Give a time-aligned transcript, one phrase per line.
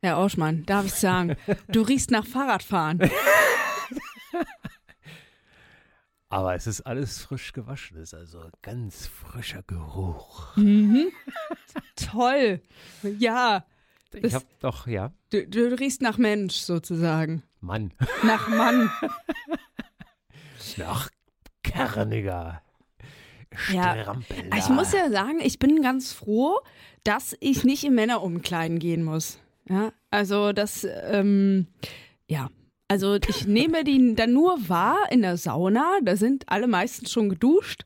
[0.00, 1.36] Herr Oschmann, darf ich sagen,
[1.68, 3.00] du riechst nach Fahrradfahren.
[6.30, 10.54] Aber es ist alles frisch gewaschen, ist also ganz frischer Geruch.
[10.56, 11.08] Mhm.
[11.96, 12.60] Toll.
[13.18, 13.64] Ja.
[14.12, 17.42] Ich hab doch, ja, Du, du riechst nach Mensch sozusagen.
[17.60, 17.92] Mann,
[18.22, 18.90] Nach Mann.
[20.76, 21.08] nach
[21.62, 22.62] kerniger
[23.72, 24.00] Ja.
[24.02, 24.56] Strampeler.
[24.56, 26.60] Ich muss ja sagen, ich bin ganz froh,
[27.04, 29.38] dass ich nicht in Männerumkleiden gehen muss.
[29.68, 31.66] Ja, also das, ähm,
[32.26, 32.48] ja.
[32.88, 35.98] Also ich nehme die dann nur wahr in der Sauna.
[36.02, 37.84] Da sind alle meistens schon geduscht.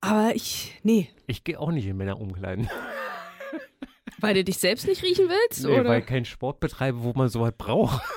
[0.00, 1.08] Aber ich, nee.
[1.26, 2.68] Ich gehe auch nicht in Männer umkleiden.
[4.18, 5.64] Weil du dich selbst nicht riechen willst?
[5.64, 5.90] Nee, oder?
[5.90, 8.02] weil kein Sport betreibe, wo man sowas braucht.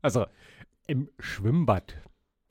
[0.00, 0.26] Also
[0.86, 2.00] im Schwimmbad.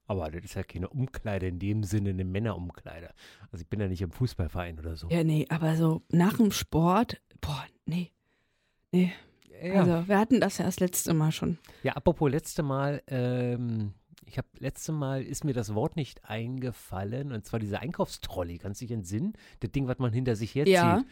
[0.06, 3.14] Aber das ist ja keine Umkleide in dem Sinne, eine Männerumkleide.
[3.52, 5.10] Also ich bin ja nicht im Fußballverein oder so.
[5.10, 8.12] Ja, nee, aber so nach dem Sport, boah, nee.
[8.92, 9.14] Nee.
[9.64, 11.58] Ja, Also, wir hatten das ja das letzte Mal schon.
[11.84, 13.94] ja apropos letzte Mal, ähm,
[14.26, 18.82] ich habe letzte Mal ist mir das Wort nicht eingefallen und zwar diese Einkaufstrolley, kannst
[18.82, 19.34] du dich entsinnen?
[19.62, 20.74] Das Ding, was man hinter sich herzieht.
[20.74, 21.04] Ja.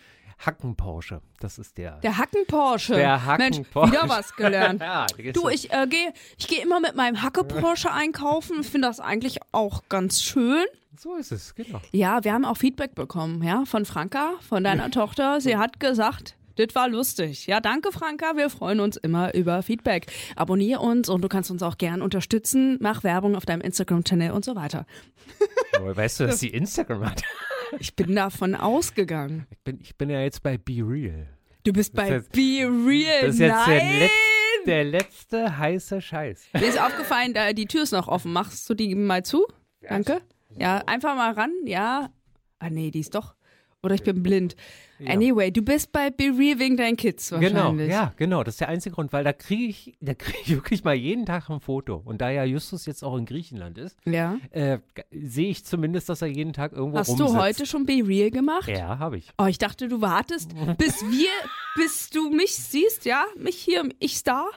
[0.45, 1.99] Hacken-Porsche, das ist der.
[1.99, 2.95] Der Hacken-Porsche.
[2.95, 3.91] Der Mensch, Hacken-Porsche.
[3.93, 4.81] wieder was gelernt.
[4.81, 8.57] ja, Du, ich äh, gehe ich geh immer mit meinem Hacke-Porsche einkaufen.
[8.61, 10.65] Ich finde das eigentlich auch ganz schön.
[10.99, 11.79] so ist es, genau.
[11.93, 15.39] Ja, wir haben auch Feedback bekommen, ja, von Franka, von deiner Tochter.
[15.39, 17.47] Sie hat gesagt, das war lustig.
[17.47, 18.35] Ja, danke, Franka.
[18.37, 20.07] Wir freuen uns immer über Feedback.
[20.35, 22.77] Abonnier uns und du kannst uns auch gern unterstützen.
[22.81, 24.85] Mach Werbung auf deinem Instagram-Channel und so weiter.
[25.77, 27.21] Aber weißt du, dass sie Instagram hat?
[27.79, 29.47] Ich bin davon ausgegangen.
[29.49, 31.27] Ich bin, ich bin ja jetzt bei Be Real.
[31.63, 32.39] Du bist Das bei jetzt- Be
[32.87, 33.21] Real.
[33.25, 33.99] Das ist jetzt der, Nein!
[34.01, 36.45] Letz-, der letzte heiße Scheiß.
[36.53, 38.31] Mir ist aufgefallen, da die Tür ist noch offen.
[38.31, 39.45] Machst du die mal zu?
[39.81, 40.21] Danke.
[40.55, 41.51] Ja, einfach mal ran.
[41.65, 42.11] Ja.
[42.59, 43.33] Ah, nee, die ist doch.
[43.81, 44.55] Oder ich bin blind.
[45.05, 47.89] Anyway, du bist bei Be Real wegen deinen Kids Genau, wahrscheinlich.
[47.91, 48.43] ja, genau.
[48.43, 51.25] Das ist der einzige Grund, weil da kriege ich, da kriege ich wirklich mal jeden
[51.25, 52.01] Tag ein Foto.
[52.05, 54.37] Und da ja Justus jetzt auch in Griechenland ist, Ja.
[54.51, 54.79] äh,
[55.11, 57.29] sehe ich zumindest, dass er jeden Tag irgendwo Hast rumsitzt.
[57.33, 58.67] du heute schon Be Real gemacht?
[58.69, 59.29] Ja, habe ich.
[59.37, 61.29] Oh, ich dachte, du wartest, bis wir,
[61.75, 63.25] bis du mich siehst, ja?
[63.37, 64.47] Mich hier, ich Star.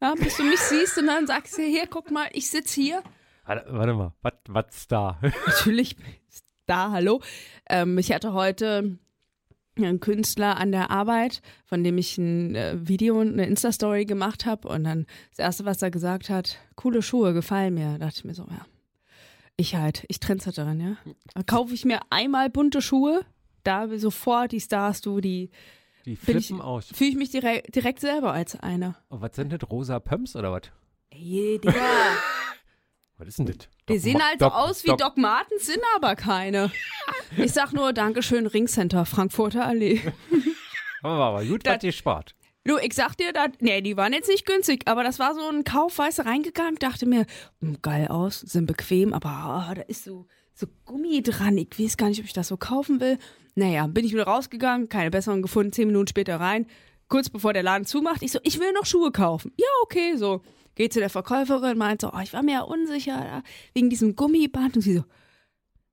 [0.00, 3.02] Ja, bis du mich siehst und dann sagst du, hier, guck mal, ich sitze hier.
[3.44, 5.18] Warte, warte mal, was was da?
[5.46, 5.96] Natürlich
[6.66, 7.20] da, hallo.
[7.68, 8.98] Ähm, ich hatte heute
[9.76, 14.44] einen Künstler an der Arbeit, von dem ich ein äh, Video und eine Insta-Story gemacht
[14.46, 14.68] habe.
[14.68, 17.92] Und dann das Erste, was er gesagt hat, coole Schuhe, gefallen mir.
[17.92, 18.66] Da dachte ich mir so, ja,
[19.56, 20.96] ich halt, ich Trendsetterin, ja.
[21.34, 23.24] Dann kaufe ich mir einmal bunte Schuhe,
[23.64, 25.50] da sofort die Stars, du, die
[26.04, 26.86] Die Bin ich- flippen aus.
[26.92, 28.96] fühle ich mich direkt, direkt selber als einer.
[29.08, 29.60] Und was sind das?
[29.70, 30.62] Rosa Pumps oder was?
[31.10, 31.74] Ey, Digga.
[33.22, 33.56] Was ist denn das?
[33.56, 36.70] Die Doc sehen Ma- halt so Doc- aus wie Doc- Doc Martens, sind aber keine.
[37.38, 40.00] Ich sag nur Dankeschön, Ringcenter, Frankfurter Allee.
[41.02, 42.34] Aber, aber gut, Das- was ihr spart.
[42.64, 45.40] Du, ich sag dir, dat, nee, die waren jetzt nicht günstig, aber das war so
[45.48, 47.26] ein Kauf, weißt du, reingegangen, dachte mir,
[47.60, 51.58] hm, geil aus, sind bequem, aber ah, da ist so, so Gummi dran.
[51.58, 53.18] Ich weiß gar nicht, ob ich das so kaufen will.
[53.56, 56.66] Naja, bin ich wieder rausgegangen, keine besseren gefunden, zehn Minuten später rein,
[57.08, 58.22] kurz bevor der Laden zumacht.
[58.22, 59.52] Ich so, ich will noch Schuhe kaufen.
[59.56, 60.42] Ja, okay, so.
[60.74, 63.42] Geht zu der Verkäuferin, meint so, oh, ich war mir ja unsicher
[63.74, 64.76] wegen diesem Gummiband.
[64.76, 65.04] Und sie so,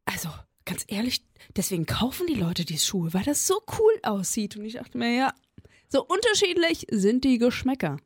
[0.05, 0.29] also,
[0.65, 1.25] ganz ehrlich,
[1.55, 4.55] deswegen kaufen die Leute die Schuhe, weil das so cool aussieht.
[4.55, 5.33] Und ich dachte mir, ja,
[5.87, 7.97] so unterschiedlich sind die Geschmäcker.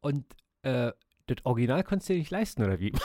[0.00, 0.24] Und
[0.62, 0.92] äh,
[1.26, 2.92] das Original konntest du dir nicht leisten, oder wie?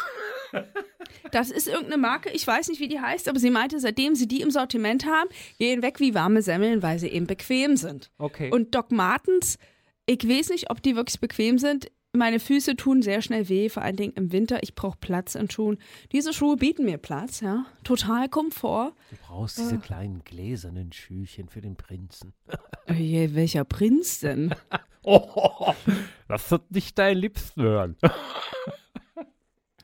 [1.32, 4.28] Das ist irgendeine Marke, ich weiß nicht, wie die heißt, aber sie meinte, seitdem sie
[4.28, 8.12] die im Sortiment haben, gehen weg wie warme Semmeln, weil sie eben bequem sind.
[8.18, 8.50] Okay.
[8.52, 9.58] Und Doc Martens,
[10.06, 11.92] ich weiß nicht, ob die wirklich bequem sind.
[12.16, 14.64] Meine Füße tun sehr schnell weh, vor allen Dingen im Winter.
[14.64, 15.78] Ich brauche Platz in Schuhen.
[16.12, 17.66] Diese Schuhe bieten mir Platz, ja.
[17.84, 18.94] Total Komfort.
[19.12, 22.34] du brauchst diese kleinen gläsernen Schüchen für den Prinzen.
[22.90, 24.54] Oje, welcher Prinz denn?
[25.02, 25.74] Oh,
[26.28, 27.96] das wird nicht dein Liebsten hören.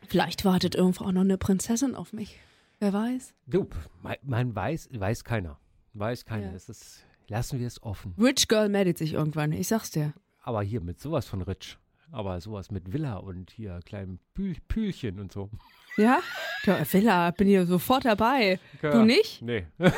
[0.08, 2.38] Vielleicht wartet irgendwo auch noch eine Prinzessin auf mich.
[2.80, 3.34] Wer weiß.
[3.48, 3.68] Du,
[4.04, 5.58] man, man weiß, weiß keiner.
[5.94, 6.48] Weiß keiner.
[6.48, 6.54] Ja.
[6.54, 8.14] Es ist, lassen wir es offen.
[8.20, 10.14] Rich Girl meldet sich irgendwann, ich sag's dir.
[10.44, 11.78] Aber hier mit sowas von Rich.
[12.16, 15.50] Aber sowas mit Villa und hier kleinem Pühl, Pühlchen und so.
[15.98, 16.20] Ja?
[16.66, 18.58] Der Villa, bin hier sofort dabei.
[18.82, 18.92] Ja.
[18.92, 19.42] Du nicht?
[19.42, 19.66] Nee.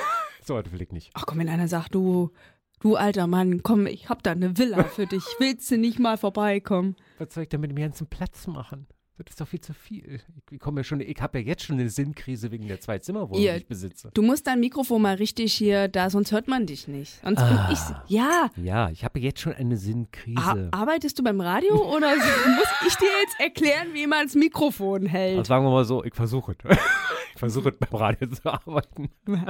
[0.43, 1.11] so was will ich nicht.
[1.13, 2.31] Ach komm, wenn einer sagt, du,
[2.79, 5.23] du alter Mann, komm, ich hab da eine Villa für dich.
[5.37, 6.95] Willst du nicht mal vorbeikommen?
[7.19, 8.87] Was soll ich denn mit dem ganzen Platz machen?
[9.17, 10.19] Das ist doch viel zu viel.
[10.51, 13.49] Ich, komme ja schon, ich habe ja jetzt schon eine Sinnkrise wegen der Zwei-Zimmer-Wohnung, die
[13.49, 14.11] ich besitze.
[14.13, 17.19] Du musst dein Mikrofon mal richtig hier, da, sonst hört man dich nicht.
[17.23, 17.79] Sonst bin ich.
[18.15, 18.51] Ja.
[18.55, 20.69] Ja, ich habe jetzt schon eine A Sinnkrise.
[20.71, 22.49] arbeitest du beim Radio oder so?
[22.49, 25.39] muss ich dir jetzt erklären, wie man das Mikrofon hält?
[25.39, 26.77] Also sagen wir mal so, ich versuche es.
[27.33, 29.09] ich versuche es beim Radio zu arbeiten.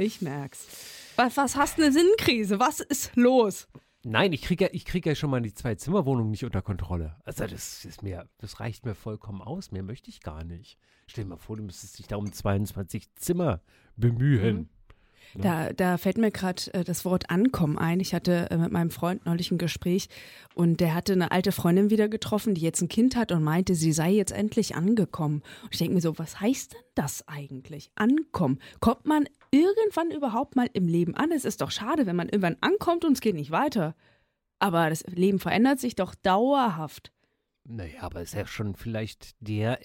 [0.00, 0.64] Ich merk's.
[1.16, 2.60] Was, was hast du eine Sinnkrise?
[2.60, 3.66] Was ist los?
[4.04, 7.16] Nein, ich kriege ja, ich krieg ja schon mal die Zwei-Zimmer-Wohnung nicht unter Kontrolle.
[7.24, 9.72] Also das ist mir, das reicht mir vollkommen aus.
[9.72, 10.78] Mehr möchte ich gar nicht.
[11.06, 13.60] Stell dir mal vor, du müsstest dich da um 22 Zimmer
[13.96, 14.56] bemühen.
[15.34, 15.42] Mhm.
[15.42, 18.00] Da, da fällt mir gerade äh, das Wort Ankommen ein.
[18.00, 20.08] Ich hatte äh, mit meinem Freund neulich ein Gespräch
[20.54, 23.74] und der hatte eine alte Freundin wieder getroffen, die jetzt ein Kind hat und meinte,
[23.74, 25.42] sie sei jetzt endlich angekommen.
[25.62, 27.90] Und ich denke mir so, was heißt denn das eigentlich?
[27.94, 28.58] Ankommen.
[28.80, 31.32] Kommt man irgendwann überhaupt mal im Leben an?
[31.32, 33.94] Es ist doch schade, wenn man irgendwann ankommt und es geht nicht weiter.
[34.58, 37.12] Aber das Leben verändert sich doch dauerhaft.
[37.64, 39.78] Naja, aber ist ja schon vielleicht der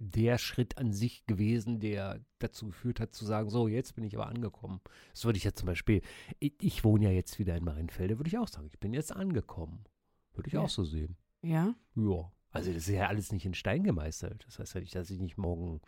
[0.00, 4.16] der Schritt an sich gewesen, der dazu geführt hat, zu sagen, so, jetzt bin ich
[4.16, 4.80] aber angekommen.
[5.12, 6.00] Das würde ich ja zum Beispiel,
[6.38, 9.14] ich, ich wohne ja jetzt wieder in Marienfelde, würde ich auch sagen, ich bin jetzt
[9.14, 9.84] angekommen.
[10.32, 10.60] Würde ich ja.
[10.60, 11.18] auch so sehen.
[11.42, 11.74] Ja?
[11.94, 12.32] Ja.
[12.50, 14.44] Also das ist ja alles nicht in Stein gemeißelt.
[14.46, 15.82] Das heißt ja nicht, dass ich nicht morgen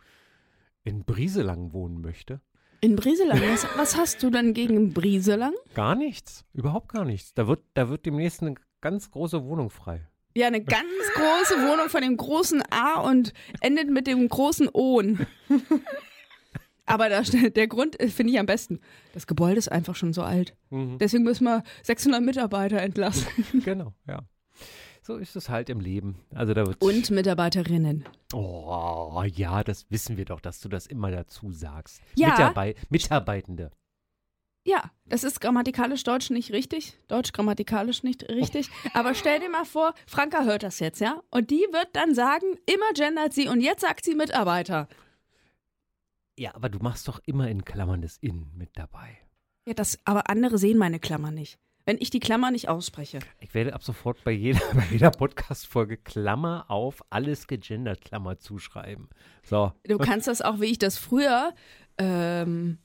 [0.83, 2.39] in Brieselang wohnen möchte.
[2.83, 3.39] In Brieselang?
[3.41, 5.53] Was, was hast du dann gegen Brieselang?
[5.73, 6.43] Gar nichts.
[6.53, 7.33] Überhaupt gar nichts.
[7.33, 10.05] Da wird, da wird demnächst eine ganz große Wohnung frei.
[10.35, 10.83] Ja, eine ganz
[11.13, 13.31] große Wohnung von dem großen A und
[13.61, 15.01] endet mit dem großen O.
[16.85, 18.81] Aber das, der Grund finde ich am besten.
[19.13, 20.53] Das Gebäude ist einfach schon so alt.
[20.69, 20.97] Mhm.
[20.97, 23.27] Deswegen müssen wir 600 Mitarbeiter entlassen.
[23.63, 24.23] Genau, ja.
[25.05, 26.15] So ist es halt im Leben.
[26.33, 28.05] Also da Und Mitarbeiterinnen.
[28.33, 32.01] Oh, ja, das wissen wir doch, dass du das immer dazu sagst.
[32.15, 32.29] Ja.
[32.29, 33.71] Mitarbei Mitarbeitende.
[34.65, 36.97] Ja, das ist grammatikalisch Deutsch nicht richtig.
[37.09, 38.69] Deutsch grammatikalisch nicht richtig.
[38.93, 41.21] Aber stell dir mal vor, Franka hört das jetzt, ja?
[41.31, 44.87] Und die wird dann sagen, immer gendert sie und jetzt sagt sie Mitarbeiter.
[46.39, 49.19] Ja, aber du machst doch immer in Klammern das In mit dabei.
[49.67, 51.59] Ja, das, aber andere sehen meine Klammer nicht.
[51.85, 53.19] Wenn ich die Klammer nicht ausspreche.
[53.41, 59.09] Ich werde ab sofort bei jeder, bei jeder Podcast-Folge Klammer auf alles gegendert Klammer zuschreiben.
[59.43, 59.73] So.
[59.83, 61.53] Du kannst das auch, wie ich das früher
[61.97, 62.79] ähm,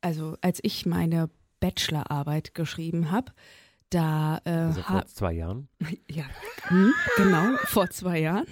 [0.00, 1.30] also als ich meine
[1.60, 3.32] Bachelorarbeit geschrieben habe,
[3.90, 5.68] da äh, also vor zwei Jahren?
[6.10, 6.24] Ja,
[6.68, 8.46] hm, genau, vor zwei Jahren.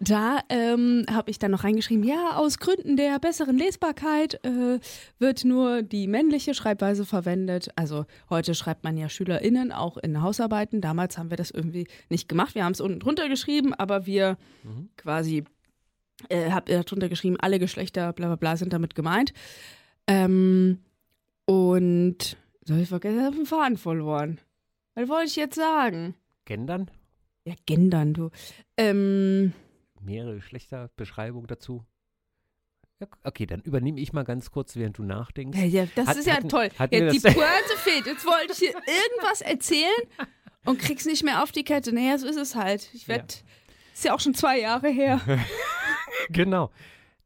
[0.00, 4.78] Da ähm, habe ich dann noch reingeschrieben, ja, aus Gründen der besseren Lesbarkeit äh,
[5.18, 7.68] wird nur die männliche Schreibweise verwendet.
[7.76, 10.80] Also heute schreibt man ja SchülerInnen auch in Hausarbeiten.
[10.80, 12.54] Damals haben wir das irgendwie nicht gemacht.
[12.54, 14.90] Wir haben es unten drunter geschrieben, aber wir mhm.
[14.96, 15.44] quasi
[16.28, 19.32] äh, habt ihr drunter geschrieben, alle Geschlechter, bla bla bla sind damit gemeint.
[20.06, 20.78] Ähm,
[21.46, 24.40] und soll ich vergessen, ich habe den Faden verloren.
[24.94, 26.14] Was wollte ich jetzt sagen?
[26.44, 26.90] Gendern?
[27.44, 28.30] Ja, gendern, du.
[28.76, 29.52] Ähm,
[30.00, 31.84] Mehrere Geschlechterbeschreibung dazu.
[33.00, 35.58] Ja, okay, dann übernehme ich mal ganz kurz, während du nachdenkst.
[35.58, 36.70] Ja, ja das hat, ist ja hatten, toll.
[36.78, 38.06] Hatten jetzt die Pointe fehlt.
[38.06, 39.90] Jetzt wollte ich hier irgendwas erzählen
[40.64, 41.92] und krieg's nicht mehr auf die Kette.
[41.92, 42.88] Naja, so ist es halt.
[42.94, 43.34] Ich werde.
[43.34, 43.40] Ja.
[43.92, 45.20] Ist ja auch schon zwei Jahre her.
[46.30, 46.70] genau.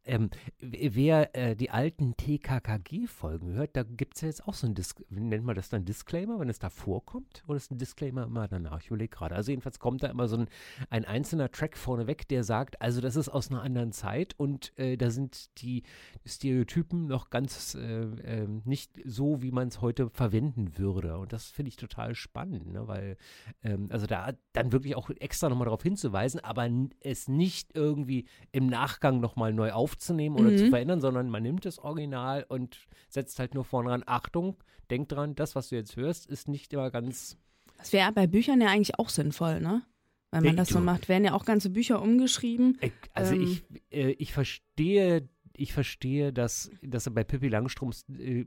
[0.09, 4.75] Ähm, wer äh, die alten TKKG-Folgen hört, da gibt es ja jetzt auch so ein,
[4.75, 7.45] Dis nennt man das dann Disclaimer, wenn es da vorkommt?
[7.47, 8.81] Oder ist ein Disclaimer immer danach?
[8.81, 9.35] Ich überlege gerade.
[9.35, 10.49] Also jedenfalls kommt da immer so ein,
[10.89, 14.97] ein einzelner Track vorneweg, der sagt, also das ist aus einer anderen Zeit und äh,
[14.97, 15.83] da sind die
[16.25, 21.19] Stereotypen noch ganz äh, ähm, nicht so, wie man es heute verwenden würde.
[21.19, 22.89] Und das finde ich total spannend, ne?
[22.89, 23.19] weil
[23.63, 26.67] ähm, also da dann wirklich auch extra nochmal darauf hinzuweisen, aber
[27.01, 30.59] es nicht irgendwie im Nachgang nochmal neu aufzunehmen aufzunehmen oder mhm.
[30.59, 32.79] zu verändern, sondern man nimmt das Original und
[33.09, 34.57] setzt halt nur vorne ran, Achtung,
[34.91, 37.37] denk dran, das, was du jetzt hörst, ist nicht immer ganz.
[37.79, 39.83] Das wäre bei Büchern ja eigentlich auch sinnvoll, ne?
[40.31, 42.79] Wenn man das so macht, werden ja auch ganze Bücher umgeschrieben.
[43.15, 48.45] Also ähm, ich, äh, ich verstehe, ich verstehe, dass, dass bei Pippi Langstrumpf, äh,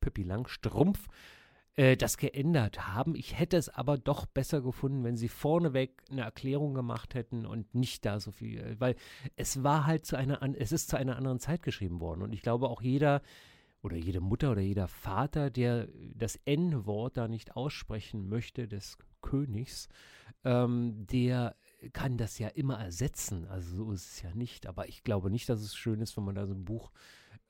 [0.00, 1.08] Pippi Langstrumpf
[1.78, 3.14] äh, das geändert haben.
[3.14, 7.72] Ich hätte es aber doch besser gefunden, wenn sie vorneweg eine Erklärung gemacht hätten und
[7.72, 8.96] nicht da so viel, weil
[9.36, 12.42] es war halt zu einer, es ist zu einer anderen Zeit geschrieben worden und ich
[12.42, 13.22] glaube auch jeder
[13.80, 19.88] oder jede Mutter oder jeder Vater, der das N-Wort da nicht aussprechen möchte, des Königs,
[20.42, 21.54] ähm, der
[21.92, 23.46] kann das ja immer ersetzen.
[23.46, 24.66] Also so ist es ja nicht.
[24.66, 26.90] Aber ich glaube nicht, dass es schön ist, wenn man da so ein Buch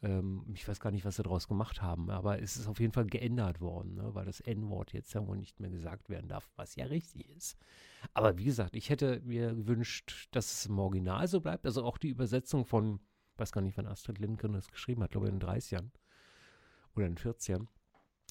[0.03, 2.93] ähm, ich weiß gar nicht, was sie daraus gemacht haben, aber es ist auf jeden
[2.93, 6.49] Fall geändert worden, ne, weil das N-Wort jetzt ja wohl nicht mehr gesagt werden darf,
[6.57, 7.59] was ja richtig ist.
[8.15, 11.67] Aber wie gesagt, ich hätte mir gewünscht, dass es im Original so bleibt.
[11.67, 13.01] Also auch die Übersetzung von,
[13.39, 15.91] weiß gar nicht, wann Astrid Lindgren das geschrieben hat, glaube ich in den 30ern
[16.95, 17.67] oder in den 40ern.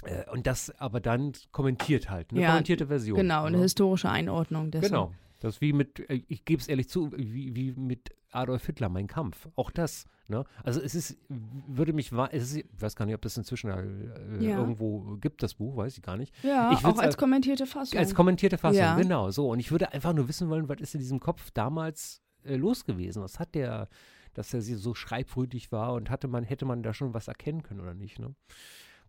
[0.04, 3.18] Äh, und das aber dann kommentiert halt, eine ja, kommentierte Version.
[3.18, 3.58] Genau, eine.
[3.58, 3.64] Ne?
[3.64, 4.86] historische Einordnung dessen.
[4.88, 5.14] Genau.
[5.40, 8.90] Das ist wie mit, äh, ich gebe es ehrlich zu, wie, wie mit Adolf Hitler,
[8.90, 9.48] mein Kampf.
[9.56, 10.06] Auch das.
[10.28, 10.44] Ne?
[10.64, 14.44] Also es ist, würde mich, es ist, ich weiß gar nicht, ob das inzwischen äh,
[14.44, 14.58] ja.
[14.58, 16.34] irgendwo gibt, das Buch, weiß ich gar nicht.
[16.44, 17.98] Ja, ich auch als äh, kommentierte Fassung.
[17.98, 18.96] Als kommentierte Fassung, ja.
[18.98, 19.50] genau, so.
[19.50, 22.84] Und ich würde einfach nur wissen wollen, was ist in diesem Kopf damals äh, los
[22.84, 23.24] gewesen?
[23.24, 23.88] Was hat der,
[24.34, 27.80] dass er so schreibwürdig war und hatte man, hätte man da schon was erkennen können
[27.80, 28.36] oder nicht, ne?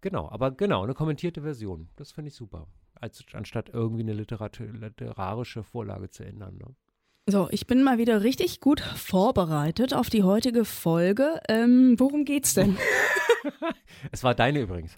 [0.01, 1.89] Genau, aber genau, eine kommentierte Version.
[1.97, 2.69] Das finde ich super.
[3.01, 6.57] als anstatt irgendwie eine Literat literarische Vorlage zu ändern.
[6.59, 6.75] Ne?
[7.31, 11.39] So, ich bin mal wieder richtig gut vorbereitet auf die heutige Folge.
[11.47, 12.79] Ähm, worum geht's denn?
[14.13, 14.93] es war deine übrigens.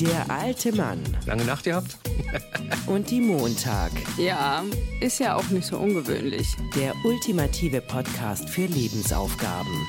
[0.00, 1.02] Der alte Mann.
[1.26, 1.98] Lange Nacht gehabt?
[2.86, 3.92] Und die Montag.
[4.16, 4.64] Ja,
[5.02, 6.48] ist ja auch nicht so ungewöhnlich.
[6.74, 9.86] Der ultimative Podcast für Lebensaufgaben.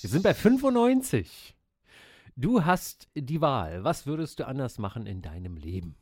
[0.00, 1.57] Wir sind bei 95.
[2.40, 3.82] Du hast die Wahl.
[3.82, 5.96] Was würdest du anders machen in deinem Leben?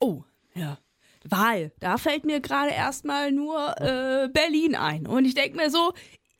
[0.00, 0.78] Oh, ja.
[1.22, 1.70] Wahl.
[1.78, 5.06] Da fällt mir gerade erstmal nur äh, Berlin ein.
[5.06, 5.92] Und ich denke mir so,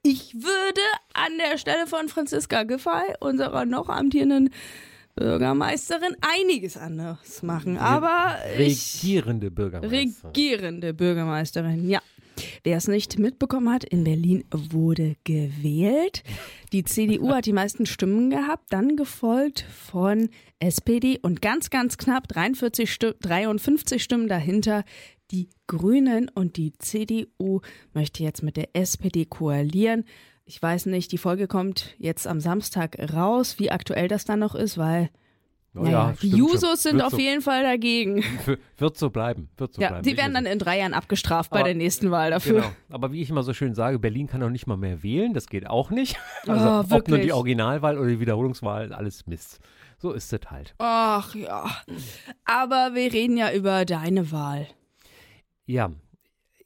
[0.03, 0.81] ich würde
[1.15, 4.51] an der Stelle von Franziska Giffey, unserer noch amtierenden
[5.15, 7.79] Bürgermeisterin, einiges anders machen.
[7.79, 10.13] Aber regierende Bürgermeisterin.
[10.25, 12.01] Regierende Bürgermeisterin, ja.
[12.63, 16.23] Wer es nicht mitbekommen hat, in Berlin wurde gewählt.
[16.73, 22.29] Die CDU hat die meisten Stimmen gehabt, dann gefolgt von SPD und ganz, ganz knapp
[22.29, 24.85] 43 Sti 53 Stimmen dahinter
[25.31, 27.61] die Grünen und die CDU
[27.93, 30.05] möchte jetzt mit der SPD koalieren.
[30.45, 34.55] Ich weiß nicht, die Folge kommt jetzt am Samstag raus, wie aktuell das dann noch
[34.55, 35.11] ist, weil
[35.77, 38.23] Naja, ja, die Jusos sind auf so- jeden Fall dagegen.
[38.79, 39.49] Wird so bleiben.
[39.57, 40.05] Wird so Ja, bleiben.
[40.05, 42.61] die werden dann in drei Jahren abgestraft bei Aber- der nächsten Wahl dafür.
[42.61, 42.73] Genau.
[42.91, 45.35] Aber wie ich immer so schön sage, Berlin kann auch nicht mal mehr wählen.
[45.35, 46.17] Das geht auch nicht.
[46.47, 49.59] Also Oh, ob nur die Originalwahl oder die Wiederholungswahl, alles Mist.
[49.99, 50.75] So ist es halt.
[50.79, 51.69] Ach ja.
[52.45, 54.69] Aber wir reden ja über deine Wahl.
[55.67, 55.91] Ja.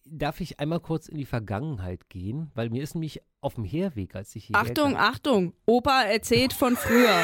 [0.05, 2.51] Darf ich einmal kurz in die Vergangenheit gehen?
[2.55, 5.53] Weil mir ist nämlich auf dem Herweg, als ich hier Achtung, Achtung.
[5.67, 7.15] Opa erzählt von früher.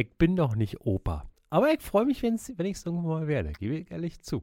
[0.00, 1.30] Ich bin doch nicht Opa.
[1.50, 3.52] Aber ich freue mich, wenn's, wenn ich es irgendwann mal werde.
[3.52, 4.42] Gebe ich ehrlich zu.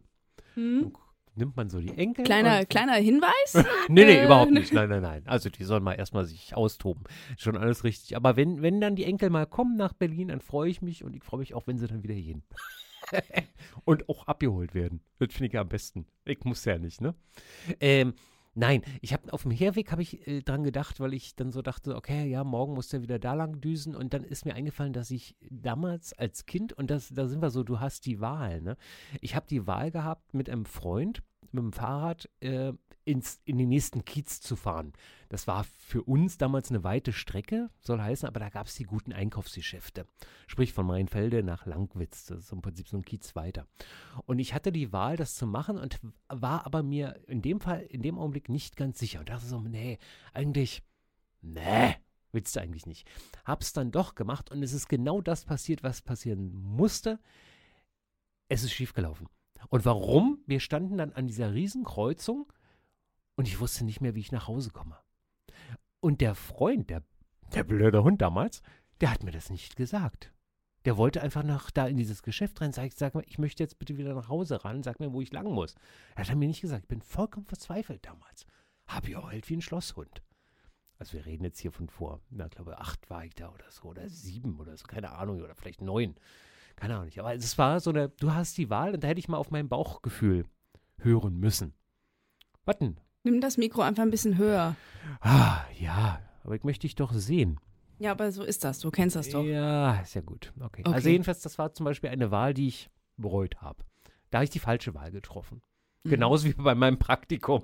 [0.53, 0.93] Hm?
[1.33, 2.25] Nimmt man so die Enkel.
[2.25, 3.53] Kleiner, kleiner Hinweis?
[3.89, 4.71] Nee, nee, Äh, überhaupt nicht.
[4.71, 5.23] Nein, nein, nein.
[5.25, 7.05] Also die sollen mal erstmal sich austoben.
[7.39, 8.15] Schon alles richtig.
[8.15, 11.15] Aber wenn, wenn dann die Enkel mal kommen nach Berlin, dann freue ich mich und
[11.15, 12.43] ich freue mich auch, wenn sie dann wieder gehen.
[13.83, 15.01] und auch abgeholt werden.
[15.17, 16.05] Das finde ich am besten.
[16.23, 17.15] Ich muss ja nicht, ne?
[17.79, 18.13] Ähm,
[18.57, 21.61] nein, ich habe auf dem Herweg habe ich äh, dran gedacht, weil ich dann so
[21.61, 24.93] dachte, okay, ja, morgen muss der wieder da lang düsen und dann ist mir eingefallen,
[24.93, 28.61] dass ich damals als Kind und das da sind wir so, du hast die Wahl,
[28.61, 28.75] ne?
[29.21, 31.23] Ich habe die Wahl gehabt mit einem Freund
[31.53, 32.73] mit dem Fahrrad äh,
[33.07, 34.91] ins, in den nächsten Kiez zu fahren.
[35.29, 38.83] Das war für uns damals eine weite Strecke, soll heißen, aber da gab es die
[38.83, 40.05] guten Einkaufsgeschäfte.
[40.45, 42.25] Sprich von Mainfelde nach Langwitz.
[42.25, 43.65] Das ist im Prinzip so ein Kiez weiter.
[44.25, 47.81] Und ich hatte die Wahl, das zu machen und war aber mir in dem Fall,
[47.81, 49.19] in dem Augenblick nicht ganz sicher.
[49.19, 49.99] Und dachte so, nee,
[50.33, 50.83] eigentlich,
[51.41, 51.95] nee,
[52.31, 53.07] willst du eigentlich nicht.
[53.45, 57.19] Hab's dann doch gemacht und es ist genau das passiert, was passieren musste.
[58.49, 59.27] Es ist schiefgelaufen.
[59.69, 60.39] Und warum?
[60.45, 62.51] Wir standen dann an dieser Riesenkreuzung
[63.35, 64.97] und ich wusste nicht mehr, wie ich nach Hause komme.
[65.99, 67.03] Und der Freund, der,
[67.53, 68.61] der blöde Hund damals,
[69.01, 70.33] der hat mir das nicht gesagt.
[70.85, 73.77] Der wollte einfach nach da in dieses Geschäft rein, sag sag mal, ich möchte jetzt
[73.77, 75.75] bitte wieder nach Hause ran, sag mir, wo ich lang muss.
[76.15, 78.45] Er hat mir nicht gesagt, ich bin vollkommen verzweifelt damals.
[78.87, 80.23] Hab geheult wie ein Schlosshund.
[80.99, 83.83] Also wir reden jetzt hier von vor, na, glaube acht war ich da oder so,
[83.83, 86.15] oder sieben oder so, keine Ahnung, oder vielleicht neun.
[86.77, 87.19] Keine Ahnung nicht.
[87.19, 89.51] Aber es war so eine, du hast die Wahl und da hätte ich mal auf
[89.51, 90.45] mein Bauchgefühl
[90.99, 91.73] hören müssen.
[92.65, 92.99] Was denn?
[93.23, 94.75] Nimm das Mikro einfach ein bisschen höher.
[95.19, 97.59] Ah, ja, aber ich möchte dich doch sehen.
[97.99, 98.79] Ja, aber so ist das.
[98.79, 99.43] Du kennst das doch.
[99.43, 100.53] Ja, ist ja gut.
[100.59, 100.83] Okay.
[100.85, 100.93] Okay.
[100.93, 103.83] Also jedenfalls, das war zum Beispiel eine Wahl, die ich bereut habe.
[104.29, 105.61] Da habe ich die falsche Wahl getroffen.
[106.03, 106.11] Mhm.
[106.11, 107.63] Genauso wie bei meinem Praktikum.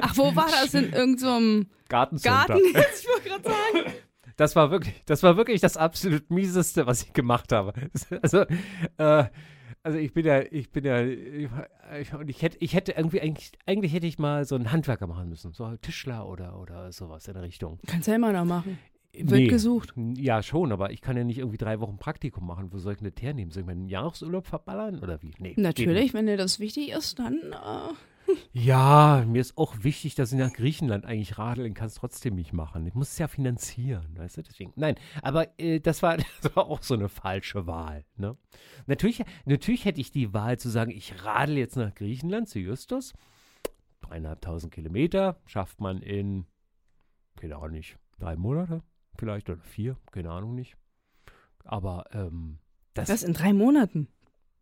[0.00, 0.74] Ach, wo war das?
[0.74, 2.46] In irgendeinem Gartencenter.
[2.46, 2.64] Garten?
[2.66, 3.92] ich wollte gerade sagen.
[4.36, 7.72] Das war wirklich, das war wirklich das absolut mieseste, was ich gemacht habe.
[8.22, 8.44] Also,
[8.98, 9.24] äh,
[9.82, 13.52] also ich bin ja, ich bin ja, ich, und ich hätte, ich hätte irgendwie, eigentlich,
[13.66, 17.34] eigentlich hätte ich mal so einen Handwerker machen müssen, so Tischler oder, oder sowas in
[17.34, 17.78] der Richtung.
[17.86, 18.78] Kannst ja immer noch machen.
[19.18, 19.94] Wird gesucht.
[20.16, 22.72] Ja, schon, aber ich kann ja nicht irgendwie drei Wochen Praktikum machen.
[22.72, 23.50] Wo soll ich denn das hernehmen?
[23.50, 25.32] Soll ich meinen Jahresurlaub verballern oder wie?
[25.38, 25.54] Nee.
[25.56, 27.34] Natürlich, wenn dir das wichtig ist, dann.
[27.34, 27.94] Äh,
[28.52, 32.52] Ja, mir ist auch wichtig, dass ich nach Griechenland eigentlich radeln kann, es trotzdem nicht
[32.52, 32.86] machen.
[32.86, 34.42] Ich muss es ja finanzieren, weißt du?
[34.42, 34.72] Deswegen.
[34.76, 38.04] Nein, aber äh, das, war, das war auch so eine falsche Wahl.
[38.16, 38.36] Ne?
[38.86, 43.12] Natürlich, natürlich hätte ich die Wahl zu sagen, ich radel jetzt nach Griechenland zu Justus.
[44.00, 46.46] Dreieinhalbtausend Kilometer schafft man in,
[47.36, 48.82] keine Ahnung nicht, drei Monate
[49.18, 50.76] vielleicht oder vier, keine Ahnung nicht.
[51.64, 52.58] Aber ähm,
[52.94, 54.08] das, das in drei Monaten.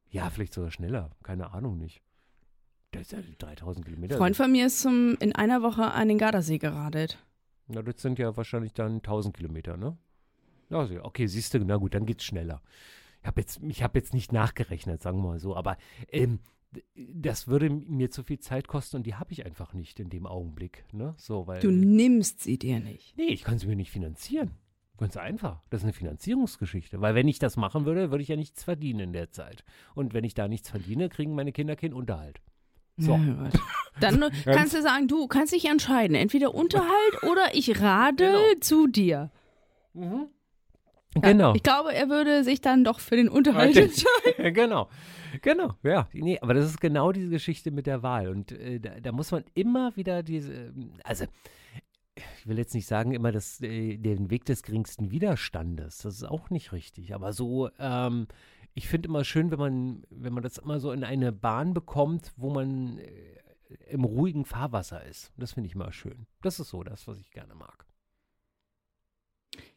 [0.09, 2.02] ja, vielleicht sogar schneller, keine Ahnung nicht.
[2.94, 4.16] Das ist ja 3000 Kilometer.
[4.16, 7.18] Freund von mir ist zum, in einer Woche an den Gardasee geradelt.
[7.68, 9.96] Na, das sind ja wahrscheinlich dann 1000 Kilometer, ne?
[10.70, 12.62] Ja, so, okay, siehst du, na gut, dann geht's schneller.
[13.20, 15.76] Ich habe jetzt, ich hab jetzt nicht nachgerechnet, sagen wir mal so, aber
[16.10, 16.40] ähm,
[16.96, 20.26] das würde mir zu viel Zeit kosten und die habe ich einfach nicht in dem
[20.26, 21.14] Augenblick, ne?
[21.16, 21.60] So, weil.
[21.60, 23.16] Du nimmst sie dir nicht.
[23.16, 24.50] nee, ich kann sie mir nicht finanzieren.
[24.96, 25.60] Ganz einfach.
[25.70, 27.00] Das ist eine Finanzierungsgeschichte.
[27.00, 29.64] Weil wenn ich das machen würde, würde ich ja nichts verdienen in der Zeit.
[29.94, 32.40] Und wenn ich da nichts verdiene, kriegen meine Kinder keinen Unterhalt.
[32.96, 33.18] So.
[34.00, 34.10] Ja.
[34.10, 38.60] Dann kannst du sagen, du kannst dich entscheiden, entweder Unterhalt oder ich radel Genau.
[38.60, 39.30] zu dir.
[39.92, 40.26] Mhm.
[41.14, 41.54] Ja, Genau.
[41.54, 44.52] Ich glaube, er würde sich dann doch für den Unterhalt entscheiden.
[44.54, 44.88] genau.
[45.42, 46.08] Genau, ja.
[46.12, 48.28] Nee, aber das ist genau diese Geschichte mit der Wahl.
[48.28, 51.26] Und äh, da, da muss man immer wieder diese, ähm, also
[52.16, 55.98] ich will jetzt nicht sagen, immer das, äh, den Weg des geringsten Widerstandes.
[55.98, 57.14] Das ist auch nicht richtig.
[57.14, 58.26] Aber so, ähm,
[58.75, 62.33] ich finde immer schön, wenn man, wenn man das immer so in eine Bahn bekommt,
[62.37, 63.09] wo man äh,
[63.88, 65.33] im ruhigen Fahrwasser ist.
[65.37, 66.26] Das finde ich immer schön.
[66.43, 67.87] Das ist so das, was ich gerne mag.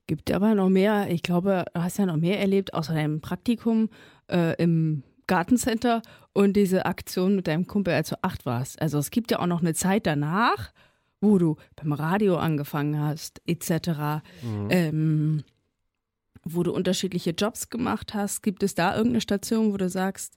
[0.07, 3.89] Gibt aber noch mehr, ich glaube, du hast ja noch mehr erlebt, außer deinem Praktikum
[4.31, 6.01] äh, im Gartencenter
[6.33, 8.81] und diese Aktion mit deinem Kumpel, als du acht warst.
[8.81, 10.71] Also es gibt ja auch noch eine Zeit danach,
[11.19, 14.67] wo du beim Radio angefangen hast, etc., Mhm.
[14.69, 15.43] ähm,
[16.53, 18.41] wo du unterschiedliche Jobs gemacht hast.
[18.43, 20.35] Gibt es da irgendeine Station, wo du sagst,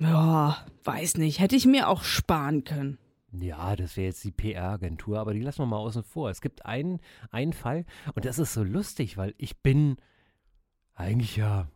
[0.00, 2.98] ja, weiß nicht, hätte ich mir auch sparen können.
[3.32, 6.30] Ja, das wäre jetzt die PR-Agentur, aber die lassen wir mal außen vor.
[6.30, 7.00] Es gibt einen,
[7.30, 9.96] einen Fall und das ist so lustig, weil ich bin
[10.94, 11.68] eigentlich ja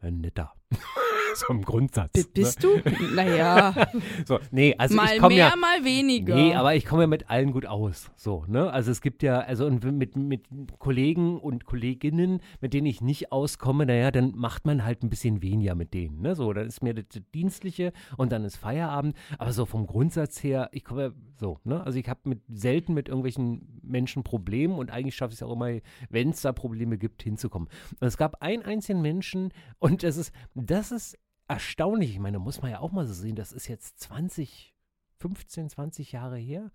[0.00, 0.54] ein netter.
[1.38, 2.12] so im Grundsatz.
[2.12, 2.80] B bist du?
[3.14, 3.88] Naja, Ne?
[4.26, 5.56] So, nee, also mal ich mehr, ja.
[5.56, 6.34] mal weniger.
[6.34, 8.10] Nee, aber ich komme ja mit allen gut aus.
[8.16, 8.70] So, ne?
[8.70, 10.46] Also es gibt ja, also und mit, mit
[10.78, 15.42] Kollegen und Kolleginnen, mit denen ich nicht auskomme, naja, dann macht man halt ein bisschen
[15.42, 16.20] weniger mit denen.
[16.20, 16.34] Ne?
[16.34, 17.04] So, dann ist mir das
[17.34, 19.16] Dienstliche und dann ist Feierabend.
[19.38, 21.84] Aber so vom Grundsatz her, ich komme ja so, ne?
[21.84, 25.52] Also ich habe mit selten mit irgendwelchen Menschen Probleme und eigentlich schaffe ich es auch
[25.52, 25.78] immer,
[26.10, 27.68] wenn es da Probleme gibt, hinzukommen.
[28.00, 31.16] Und es gab einen einzigen Menschen und das ist, das ist
[31.48, 32.12] erstaunlich.
[32.12, 34.74] Ich meine, muss man ja auch mal so sehen, das ist jetzt 20,
[35.18, 36.70] 15, 20 Jahre her,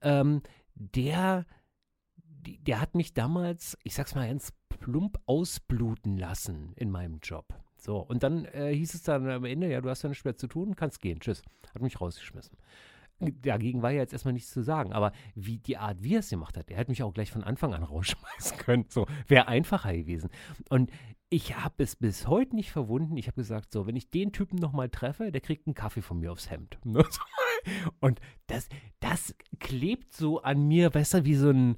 [0.00, 0.42] ähm,
[0.74, 1.46] der,
[2.16, 7.54] der hat mich damals, ich sag's mal ganz plump, ausbluten lassen in meinem Job.
[7.76, 10.36] So, und dann äh, hieß es dann am Ende, ja, du hast ja nichts mehr
[10.36, 11.42] zu tun, kannst gehen, tschüss.
[11.74, 12.56] Hat mich rausgeschmissen.
[13.20, 16.30] Dagegen war ja jetzt erstmal nichts zu sagen, aber wie die Art, wie er es
[16.30, 18.86] gemacht hat, er hätte mich auch gleich von Anfang an rausschmeißen können.
[18.88, 20.30] So, wäre einfacher gewesen.
[20.68, 20.90] Und
[21.34, 23.16] ich habe es bis heute nicht verwunden.
[23.16, 26.20] Ich habe gesagt, so, wenn ich den Typen nochmal treffe, der kriegt einen Kaffee von
[26.20, 26.78] mir aufs Hemd.
[26.84, 27.04] Ne?
[27.98, 28.68] Und das,
[29.00, 31.76] das klebt so an mir, du, wie so ein,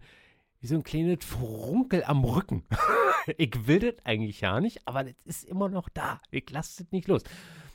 [0.61, 2.65] wie so ein kleines Frunkel am Rücken.
[3.39, 6.21] ich will das eigentlich ja nicht, aber das ist immer noch da.
[6.31, 7.23] Ich lasse das nicht los.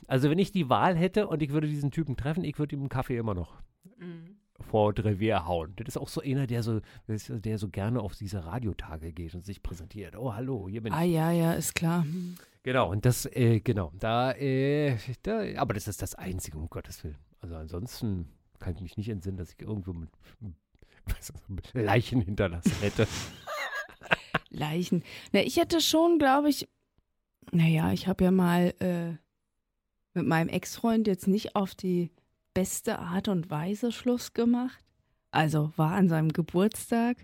[0.06, 2.82] Also wenn ich die Wahl hätte und ich würde diesen Typen treffen, ich würde ihm
[2.82, 3.60] einen Kaffee immer noch
[4.62, 5.72] vor Revier hauen.
[5.76, 9.44] Das ist auch so einer, der so, der so gerne auf diese Radiotage geht und
[9.44, 10.16] sich präsentiert.
[10.16, 10.98] Oh, hallo, hier bin ich.
[10.98, 12.06] Ah ja, ja, ist klar.
[12.62, 17.02] Genau, und das, äh, genau, da, äh, da, aber das ist das Einzige, um Gottes
[17.02, 17.18] Willen.
[17.40, 18.28] Also ansonsten
[18.60, 20.10] kann ich mich nicht entsinnen, dass ich irgendwo mit,
[21.48, 23.08] mit Leichen hinterlassen hätte.
[24.50, 25.02] Leichen.
[25.32, 26.68] Na, ich hätte schon, glaube ich,
[27.50, 29.16] naja, ich habe ja mal äh,
[30.14, 32.10] mit meinem Ex-Freund jetzt nicht auf die
[32.54, 34.84] beste Art und Weise Schluss gemacht.
[35.30, 37.16] Also war an seinem Geburtstag.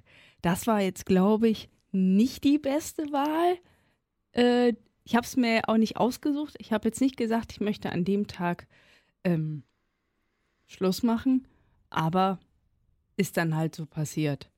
[0.43, 3.59] Das war jetzt, glaube ich, nicht die beste Wahl.
[4.33, 6.55] Äh, ich habe es mir auch nicht ausgesucht.
[6.59, 8.67] Ich habe jetzt nicht gesagt, ich möchte an dem Tag
[9.25, 9.63] ähm,
[10.67, 11.47] Schluss machen,
[11.91, 12.39] aber
[13.17, 14.51] ist dann halt so passiert.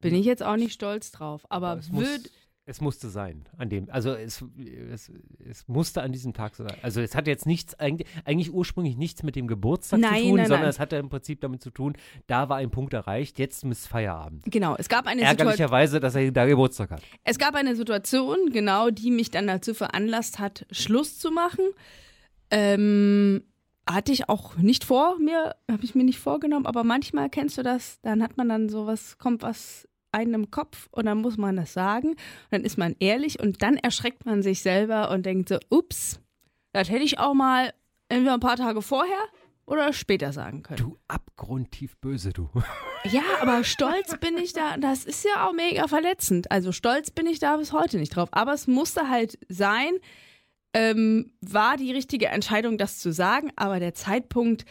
[0.00, 2.30] Bin ich jetzt auch nicht stolz drauf, aber es, muss, würd,
[2.68, 4.44] es musste sein, an dem, also es,
[4.92, 5.12] es,
[5.48, 6.76] es musste an diesem Tag so sein.
[6.82, 10.36] Also es hat jetzt nichts, eigentlich, eigentlich ursprünglich nichts mit dem Geburtstag Nein, zu tun,
[10.36, 10.70] nein, sondern nein.
[10.70, 14.42] es hatte im Prinzip damit zu tun, da war ein Punkt erreicht, jetzt ist Feierabend.
[14.46, 15.46] genau, es gab eine Situation.
[15.46, 17.02] Ärgerlicherweise, dass er da Geburtstag hat.
[17.22, 21.64] Es gab eine Situation, genau, die mich dann dazu veranlasst hat, Schluss zu machen.
[22.50, 23.44] Ähm,
[23.88, 27.62] hatte ich auch nicht vor mir, habe ich mir nicht vorgenommen, aber manchmal kennst du
[27.62, 31.56] das, dann hat man dann sowas, kommt was einem im Kopf und dann muss man
[31.56, 32.16] das sagen.
[32.50, 36.20] Dann ist man ehrlich und dann erschreckt man sich selber und denkt so, ups,
[36.72, 37.72] das hätte ich auch mal
[38.08, 39.18] entweder ein paar Tage vorher
[39.66, 40.78] oder später sagen können.
[40.78, 42.48] Du abgrundtief böse, du.
[43.04, 46.50] Ja, aber stolz bin ich da, das ist ja auch mega verletzend.
[46.50, 48.28] Also stolz bin ich da bis heute nicht drauf.
[48.32, 49.92] Aber es musste halt sein,
[50.72, 54.64] ähm, war die richtige Entscheidung, das zu sagen, aber der Zeitpunkt,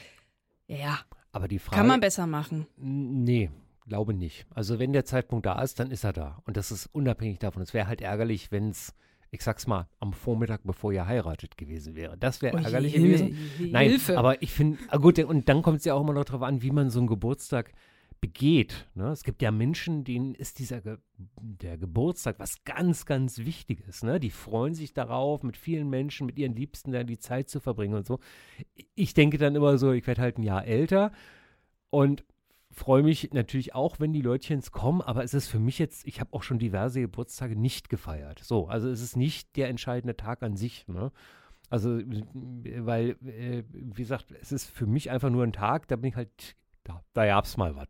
[0.68, 1.00] ja,
[1.32, 1.78] Aber die Frage.
[1.78, 2.68] kann man besser machen.
[2.76, 3.50] Nee,
[3.88, 4.46] glaube nicht.
[4.50, 6.42] Also wenn der Zeitpunkt da ist, dann ist er da.
[6.46, 7.62] Und das ist unabhängig davon.
[7.62, 8.94] Es wäre halt ärgerlich, wenn es,
[9.32, 12.18] ich sag's mal, am Vormittag, bevor ihr heiratet gewesen wäre.
[12.18, 13.72] Das wäre Oh, ärgerlich Hilfe, gewesen.
[13.72, 14.18] Nein, Hilfe.
[14.18, 16.62] aber ich finde, ah, gut, und dann kommt es ja auch immer noch darauf an,
[16.62, 17.74] wie man so einen Geburtstag
[18.22, 18.88] begeht.
[18.96, 19.10] Ne?
[19.10, 20.98] Es gibt ja Menschen, denen ist dieser Ge
[21.40, 24.04] der Geburtstag was ganz, ganz Wichtiges.
[24.04, 24.20] Ne?
[24.20, 27.94] Die freuen sich darauf, mit vielen Menschen, mit ihren Liebsten da die Zeit zu verbringen
[27.94, 28.20] und so.
[28.96, 31.12] Ich denke dann immer so, ich werde halt ein Jahr älter
[31.92, 32.26] und
[32.76, 36.20] freue mich natürlich auch, wenn die Leutchens kommen, aber es ist für mich jetzt, ich
[36.20, 38.40] habe auch schon diverse Geburtstage nicht gefeiert.
[38.40, 41.12] So, also es ist nicht der entscheidende Tag an sich, ne?
[41.70, 46.10] Also, weil, äh, wie gesagt, es ist für mich einfach nur ein Tag, da bin
[46.10, 47.88] ich halt, da, da gab's mal was.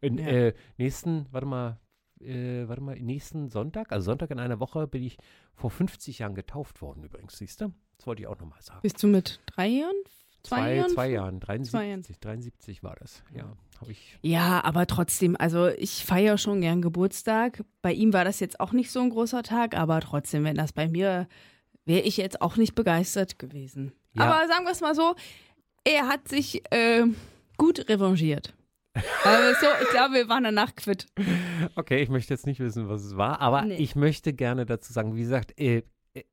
[0.00, 0.26] In, Ja.
[0.26, 1.80] äh, nächsten, warte mal,
[2.20, 5.16] äh, warte mal, nächsten Sonntag, also Sonntag in einer Woche, bin ich
[5.54, 7.72] vor 50 Jahren getauft worden übrigens, siehst du?
[7.96, 8.80] Das wollte ich auch nochmal sagen.
[8.82, 9.96] Bist du mit drei Jahren?
[10.42, 10.90] Zwei, zwei, Jahren?
[10.90, 12.02] zwei Jahren, 73, Zwei Jahren.
[12.20, 13.52] 73 war das, ja,
[13.88, 14.18] ich.
[14.22, 17.64] Ja, aber trotzdem, also ich feiere schon gern Geburtstag.
[17.82, 20.72] Bei ihm war das jetzt auch nicht so ein großer Tag, aber trotzdem, wenn das
[20.72, 21.28] bei mir,
[21.84, 23.92] wäre ich jetzt auch nicht begeistert gewesen.
[24.14, 24.24] Ja.
[24.24, 25.14] Aber sagen wir es mal so,
[25.84, 27.04] er hat sich äh,
[27.56, 28.54] gut revanchiert.
[29.22, 31.06] Also so, ich glaube, wir waren danach quitt.
[31.76, 33.76] Okay, ich möchte jetzt nicht wissen, was es war, aber Nee.
[33.76, 35.82] ich möchte gerne dazu sagen, wie gesagt, äh,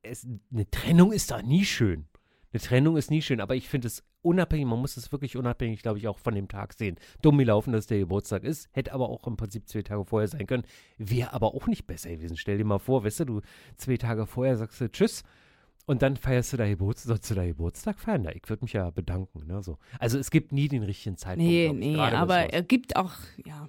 [0.02, 2.08] es, eine Trennung ist doch nie schön.
[2.52, 5.82] Eine Trennung ist nie schön, aber ich finde es unabhängig, man muss es wirklich unabhängig,
[5.82, 6.96] glaube ich, auch von dem Tag sehen.
[7.22, 10.46] Dumm gelaufen, dass der Geburtstag ist, hätte aber auch im Prinzip zwei Tage vorher sein
[10.46, 10.64] können,
[10.98, 12.36] wäre aber auch nicht besser gewesen.
[12.36, 13.40] Stell dir mal vor, weißt du, du
[13.76, 15.22] zwei Tage vorher sagst du Tschüss
[15.86, 18.24] und dann feierst du da Geburtstag, sollst du da Geburtstag feiern?
[18.24, 19.46] Da, ich würde mich ja bedanken.
[19.46, 19.78] Ne, so.
[19.98, 21.48] Also es gibt nie den richtigen Zeitpunkt.
[21.48, 23.12] Nee, nee, aber er gibt auch,
[23.44, 23.68] ja,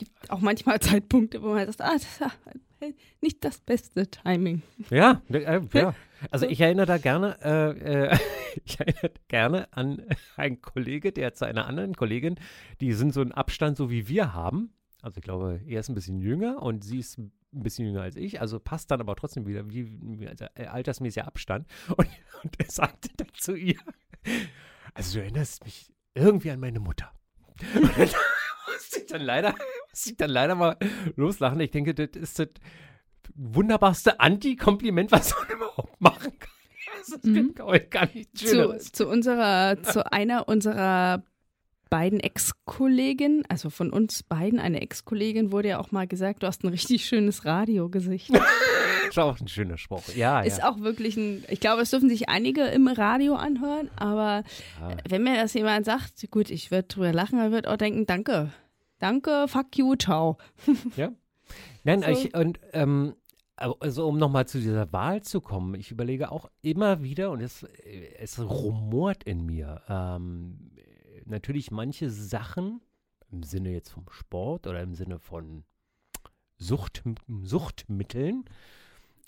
[0.00, 4.62] gibt auch manchmal Zeitpunkte, wo man sagt, ah, das ist nicht das beste Timing.
[4.88, 5.94] Ja, ne, äh, ja.
[6.30, 8.18] Also ich erinnere da gerne, äh, äh,
[8.64, 10.02] ich erinnere gerne an
[10.36, 12.36] einen Kollege, der zu einer anderen Kollegin,
[12.80, 14.74] die sind so einen Abstand, so wie wir haben.
[15.00, 18.16] Also ich glaube, er ist ein bisschen jünger und sie ist ein bisschen jünger als
[18.16, 21.66] ich, also passt dann aber trotzdem wieder wie, wie also, äh, altersmäßiger Abstand.
[21.88, 22.08] Und,
[22.42, 23.78] und er sagte dann zu ihr,
[24.92, 27.12] also du erinnerst mich irgendwie an meine Mutter.
[28.66, 29.54] Musste ich dann leider,
[29.90, 30.76] musste ich dann leider mal
[31.16, 31.60] loslachen.
[31.60, 32.48] Ich denke, das ist das
[33.34, 36.50] wunderbarste Anti-Kompliment, was man überhaupt machen kann.
[36.98, 37.54] Also, es Mhm.
[37.54, 41.22] gibt gar nichts Zu, zu unserer, zu einer unserer
[41.88, 46.62] beiden Ex-Kolleginnen, also von uns beiden, eine Ex-Kollegin, wurde ja auch mal gesagt, du hast
[46.62, 48.30] ein richtig schönes Radiogesicht.
[49.10, 50.02] Ist auch ein schöner Spruch.
[50.14, 50.70] Ja, Ist ja.
[50.70, 54.44] auch wirklich ein, ich glaube, es dürfen sich einige im Radio anhören, aber
[54.80, 54.96] ja.
[55.08, 58.52] wenn mir das jemand sagt, gut, ich würde drüber lachen, aber würde auch denken, danke.
[58.98, 60.36] Danke, fuck you, ciao.
[61.84, 62.08] Nein, so.
[62.08, 63.14] ich, und ähm,
[63.56, 67.62] also um nochmal zu dieser Wahl zu kommen, ich überlege auch immer wieder, und es,
[67.62, 70.70] äh, es rumort in mir, ähm,
[71.24, 72.80] natürlich manche Sachen,
[73.30, 75.64] im Sinne jetzt vom Sport oder im Sinne von
[76.56, 77.02] Sucht,
[77.42, 78.44] Suchtmitteln,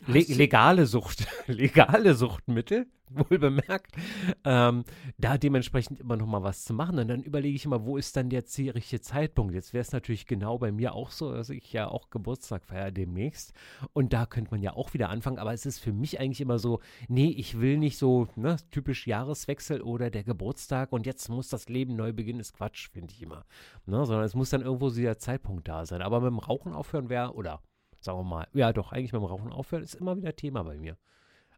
[0.07, 2.87] le legale Sucht, legale Suchtmittel,
[3.31, 3.97] wohl bemerkt,
[4.45, 4.85] ähm,
[5.19, 6.99] da dementsprechend immer noch mal was zu machen.
[6.99, 9.55] Und dann überlege ich immer, wo ist dann der richtige Zeitpunkt?
[9.55, 12.91] Jetzt wäre es natürlich genau bei mir auch so, dass ich ja auch Geburtstag feiere
[12.91, 13.53] demnächst.
[13.93, 15.39] Und da könnte man ja auch wieder anfangen.
[15.39, 19.07] Aber es ist für mich eigentlich immer so, nee, ich will nicht so, ne, typisch
[19.07, 23.23] Jahreswechsel oder der Geburtstag und jetzt muss das Leben neu beginnen, ist Quatsch, finde ich
[23.23, 23.45] immer.
[23.87, 26.03] Ne, sondern es muss dann irgendwo so der Zeitpunkt da sein.
[26.03, 27.61] Aber mit dem Rauchen aufhören wäre, oder
[28.05, 30.77] sagen wir mal, ja doch, eigentlich mit dem Rauchen aufhören ist immer wieder Thema bei
[30.77, 30.97] mir.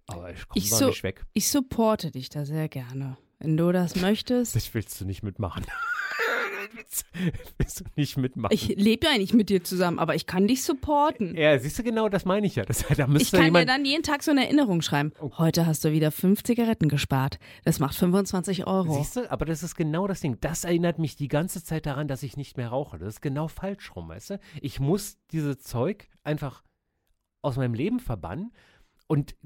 [0.06, 1.24] Aber ich komme so- nicht weg.
[1.32, 3.16] Ich supporte dich da sehr gerne.
[3.38, 4.54] Wenn du das möchtest.
[4.54, 5.64] Das willst du nicht mitmachen.
[6.72, 7.04] Willst,
[7.58, 8.54] willst du nicht mitmachen.
[8.54, 11.36] Ich lebe ja nicht mit dir zusammen, aber ich kann dich supporten.
[11.36, 12.64] ja, siehst du genau, das meine ich ja.
[12.64, 13.68] Das, da Ich kann dir jemand.
[13.68, 15.12] dann jeden Tag so eine Erinnerung schreiben.
[15.20, 15.30] Oh.
[15.38, 17.38] Heute hast du wieder fünf Zigaretten gespart.
[17.64, 18.94] Das macht 25 Euro.
[18.96, 20.38] Siehst du, aber das ist genau das Ding.
[20.40, 22.98] Das erinnert mich die ganze Zeit daran, dass ich nicht mehr rauche.
[22.98, 24.40] Das ist genau falsch rum, weißt du?
[24.60, 26.62] Ich muss dieses Zeug einfach
[27.42, 28.52] aus meinem Leben verbannen.
[29.06, 29.36] Und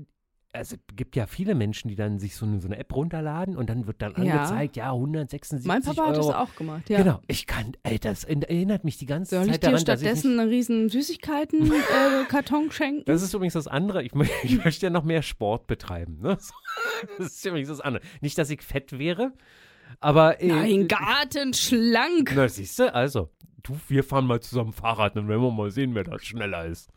[0.52, 3.56] also, es gibt ja viele Menschen, die dann sich so eine, so eine App runterladen
[3.56, 4.34] und dann wird dann Ja.
[4.44, 6.10] angezeigt, ja, 176 mein Papa Euro.
[6.10, 6.88] hat das auch gemacht.
[6.88, 6.98] Ja.
[7.02, 10.00] Genau, ich kann, ey, das erinnert mich die ganze Soll ich Zeit dir daran, dass
[10.00, 13.02] ich stattdessen einen riesen Süßigkeiten-Karton schenken?
[13.06, 14.02] Das ist übrigens das andere.
[14.02, 16.18] Ich, ich möchte ja noch mehr Sport betreiben.
[16.20, 16.38] Ne?
[17.18, 18.02] Das ist übrigens das andere.
[18.20, 19.32] Nicht, dass ich fett wäre,
[20.00, 20.40] aber.
[20.40, 22.32] Äh, Nein, Garten schlank.
[22.34, 23.30] Na, siehst du, also,
[23.62, 26.90] du, wir fahren mal zusammen Fahrrad, dann werden wir mal sehen, wer da schneller ist.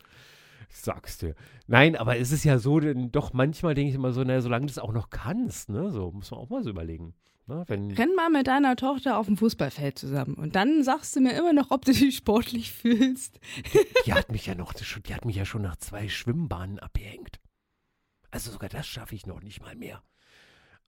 [0.70, 1.36] Ich sag's dir.
[1.72, 4.66] Nein, aber es ist ja so, denn doch manchmal denke ich immer so, naja, solange
[4.66, 7.14] du es auch noch kannst, ne, so, muss man auch mal so überlegen.
[7.48, 7.64] Ne?
[7.68, 11.32] Wenn, Renn mal mit deiner Tochter auf dem Fußballfeld zusammen und dann sagst du mir
[11.32, 13.40] immer noch, ob du dich sportlich fühlst.
[14.06, 17.40] die hat mich ja noch, die hat mich ja schon nach zwei Schwimmbahnen abgehängt.
[18.32, 20.04] Also sogar das schaffe ich noch nicht mal mehr.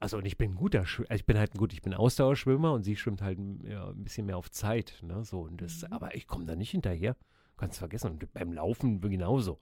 [0.01, 2.73] Also und ich bin ein guter Schwimmer, ich bin halt ein gut, ich bin Ausdauerschwimmer
[2.73, 6.13] und sie schwimmt halt ja, ein bisschen mehr auf Zeit, ne, so und das, aber
[6.13, 7.15] ich komme da nicht hinterher,
[7.55, 9.61] kannst vergessen und beim Laufen genauso.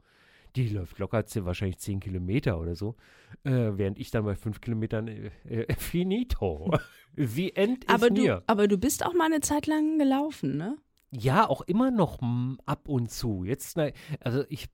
[0.55, 2.95] Die läuft locker wahrscheinlich 10 Kilometer oder so,
[3.43, 6.71] äh, während ich dann bei 5 Kilometern äh, äh, finito.
[7.13, 8.35] Wie end Aber ist mir.
[8.35, 10.77] du, aber du bist auch mal eine Zeit lang gelaufen, ne?
[11.13, 12.19] Ja, auch immer noch
[12.65, 13.43] ab und zu.
[13.43, 13.77] Jetzt,
[14.21, 14.69] also ich,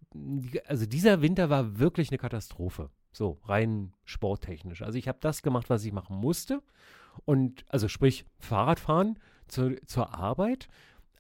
[0.68, 2.92] also dieser Winter war wirklich eine Katastrophe.
[3.12, 4.84] So, rein sporttechnisch.
[4.84, 6.62] Also ich habe das gemacht, was ich machen musste.
[7.26, 10.68] Und, also sprich, Fahrradfahren, zu, zur Arbeit.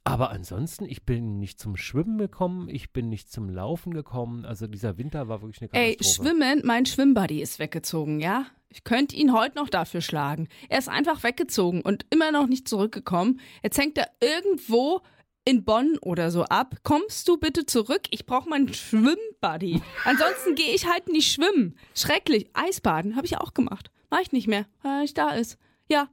[0.07, 4.45] Aber ansonsten, ich bin nicht zum Schwimmen gekommen, ich bin nicht zum Laufen gekommen.
[4.45, 6.29] Also dieser Winter war wirklich eine Ey, Katastrophe.
[6.29, 8.45] schwimmen, mein Schwimmbuddy ist weggezogen, ja?
[8.69, 10.47] Ich könnte ihn heute noch dafür schlagen.
[10.69, 13.39] Er ist einfach weggezogen und immer noch nicht zurückgekommen.
[13.63, 15.01] Jetzt hängt er irgendwo
[15.45, 16.75] in Bonn oder so ab.
[16.83, 18.01] Kommst du bitte zurück?
[18.11, 19.81] Ich brauche meinen Schwimmbuddy.
[20.05, 21.77] Ansonsten gehe ich halt nicht schwimmen.
[21.95, 22.49] Schrecklich.
[22.53, 23.91] Eisbaden habe ich auch gemacht.
[24.09, 25.57] Mach ich nicht mehr, weil nicht da ist.
[25.89, 26.09] Ja.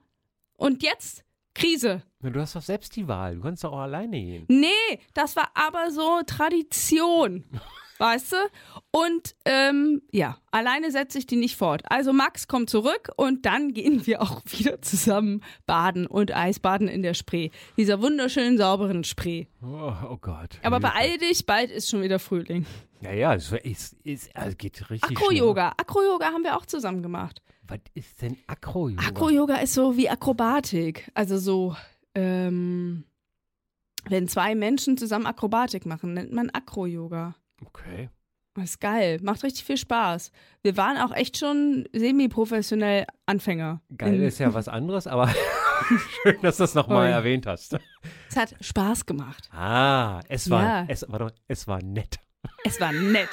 [0.57, 1.25] Und jetzt?
[1.55, 2.03] Krise.
[2.21, 3.37] Du hast doch selbst die Wahl.
[3.37, 4.45] Du kannst doch auch alleine gehen.
[4.49, 7.45] Nee, das war aber so Tradition.
[7.99, 8.37] Weißt du?
[8.91, 11.83] Und ähm, ja, alleine setze ich die nicht fort.
[11.89, 17.03] Also Max kommt zurück und dann gehen wir auch wieder zusammen baden und Eisbaden in
[17.03, 17.51] der Spree.
[17.77, 19.47] Dieser wunderschönen, sauberen Spree.
[19.63, 20.59] Oh, oh Gott.
[20.63, 22.67] Aber beeil dich, bald ist schon wieder Frühling.
[23.01, 25.75] Ja, ja, es ist, ist, also geht richtig Akro-Yoga.
[25.77, 27.43] Akro-Yoga haben wir auch zusammen gemacht.
[27.67, 29.07] Was ist denn Akro-Yoga?
[29.07, 31.11] Akro-Yoga ist so wie Akrobatik.
[31.15, 31.77] Also so,
[32.15, 33.05] ähm,
[34.09, 37.35] wenn zwei Menschen zusammen Akrobatik machen, nennt man Akro-Yoga.
[37.67, 38.11] Okay.
[38.55, 40.31] Das ist geil, macht richtig viel Spaß.
[40.63, 43.81] Wir waren auch echt schon semi-professionell Anfänger.
[43.97, 45.29] Geil ist ja was anderes, aber
[46.23, 47.77] schön, dass du das nochmal erwähnt hast.
[48.29, 49.49] Es hat Spaß gemacht.
[49.53, 50.85] Ah, es war, Ja.
[50.89, 52.21] es, warte, es war nett.
[52.65, 53.29] Es war nett.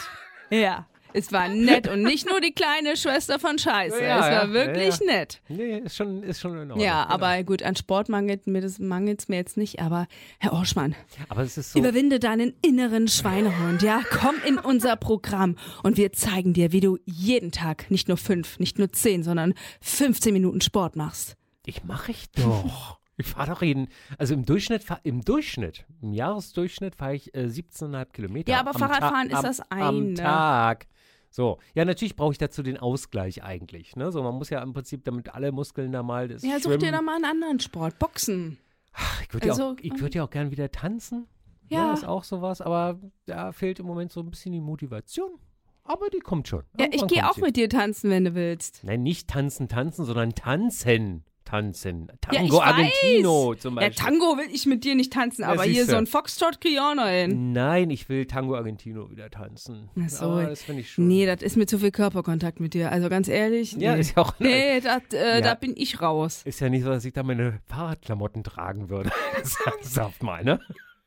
[0.50, 4.02] Ja, es war nett und nicht nur die kleine Schwester von Scheiße.
[4.02, 5.42] Ja, es war ja, wirklich ja, nett.
[5.50, 6.80] Nee, ist schon, ist schon in Ordnung.
[6.80, 7.14] Ja, genau.
[7.16, 9.80] aber gut, an Sport mangelt mir das mangelt's mir jetzt nicht.
[9.82, 10.08] Aber
[10.40, 10.96] Herr Orschmann,
[11.30, 11.80] Aber es ist so.
[11.80, 13.82] überwinde deinen inneren Schweinehund.
[13.82, 18.18] Ja, komm in unser Programm und wir zeigen dir, wie du jeden Tag nicht nur
[18.18, 21.36] fünf, nicht nur zehn, sondern 15 Minuten Sport machst.
[21.66, 23.00] Ich mache ich doch.
[23.18, 23.88] Ich fahre doch jeden.
[24.18, 28.52] Also im Durchschnitt, im Durchschnitt, im Jahresdurchschnitt fahre ich äh, 17,5 Kilometer.
[28.52, 30.14] Ja, aber am Fahrradfahren Ta- ist am, das Am eine.
[30.16, 30.88] Tag.
[31.34, 33.96] So, ja, natürlich brauche ich dazu den Ausgleich eigentlich.
[33.96, 34.12] Ne?
[34.12, 36.92] So, man muss ja im Prinzip, damit alle Muskeln da mal das Ja, such dir
[36.92, 37.98] doch mal einen anderen Sport.
[38.00, 38.58] Boxen.
[38.94, 41.28] Ach, ich würde ja, also, auch- ich würd ja auch gern wieder tanzen.
[41.70, 41.94] Ja.
[41.94, 45.40] ist auch sowas, aber da fehlt im Moment so ein bisschen die Motivation.
[45.86, 46.64] Aber die kommt schon.
[46.78, 47.42] Ja, ich Irgendwann gehe kommt auch sie.
[47.42, 48.84] mit dir tanzen, wenn du willst.
[48.84, 51.24] Nein, nicht tanzen, tanzen, sondern tanzen.
[51.52, 52.08] Tanzen.
[52.32, 54.06] Ja, Tango ich Argentino zum Ja, Beispiel.
[54.06, 56.80] Tango will ich mit dir nicht tanzen, Ja, aber hier so ein Foxtrot krieg ich
[56.80, 57.52] auch noch hin.
[57.52, 59.90] Nein, ich will Tango Argentino wieder tanzen.
[60.02, 60.40] Ach so.
[60.40, 61.10] Ja, das finde ich schön.
[61.10, 62.90] Nee, das ist mir zu viel Körperkontakt mit dir.
[62.94, 63.74] Also ganz ehrlich.
[63.74, 64.00] ja, nee.
[64.02, 65.42] ist ja auch Nee, dat, äh, Ja.
[65.42, 66.42] da bin ich raus.
[66.46, 69.12] ist ja nicht so, dass ich da meine Fahrradklamotten tragen würde.
[69.82, 70.60] Sagt mal, ne?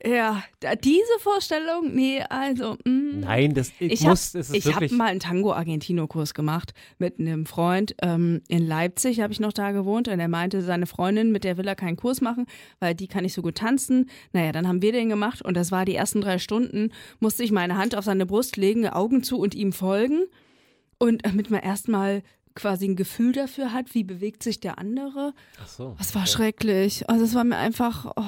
[0.07, 0.42] Ja,
[0.83, 2.76] diese Vorstellung, nee, also.
[2.85, 3.20] Mm.
[3.20, 7.46] Nein, das ich, Ich muss, es ist Ich habe mal einen Tango-Argentino-Kurs gemacht mit einem
[7.46, 7.94] Freund.
[8.02, 11.57] Ähm, in Leipzig habe ich noch da gewohnt und er meinte, seine Freundin, mit der
[11.57, 12.46] will er keinen Kurs machen,
[12.80, 14.11] weil die kann nicht so gut tanzen.
[14.33, 17.52] Naja, dann haben wir den gemacht und das war die ersten drei Stunden, musste ich
[17.52, 20.24] meine Hand auf seine Brust legen, Augen zu und ihm folgen.
[20.98, 22.22] Und damit man erstmal
[22.54, 25.33] quasi ein Gefühl dafür hat, wie bewegt sich der andere.
[25.62, 25.94] Ach so.
[25.98, 26.30] Das war okay.
[26.30, 27.09] schrecklich.
[27.09, 28.22] Also es war mir einfach, oh,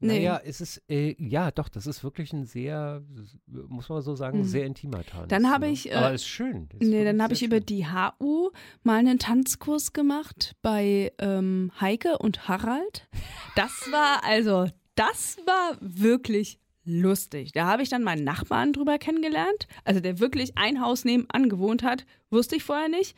[0.00, 0.18] nee.
[0.18, 3.02] Naja, es ist, äh, ja, doch, das ist wirklich ein sehr,
[3.46, 4.44] muss man so sagen, Mhm.
[4.44, 5.28] sehr intimer Tanz.
[5.28, 5.72] Dann habe ne?
[5.72, 6.68] ich, äh, Aber ist schön.
[6.78, 7.66] Ist Nee, dann habe ich über schön.
[7.66, 8.50] die HU
[8.82, 13.08] mal einen Tanzkurs gemacht bei ähm, Heike und Harald.
[13.56, 17.52] Das war also, das war wirklich lustig.
[17.52, 21.82] Da habe ich dann meinen Nachbarn drüber kennengelernt, also der wirklich ein Haus nebenan gewohnt
[21.82, 23.16] hat, wusste ich vorher nicht.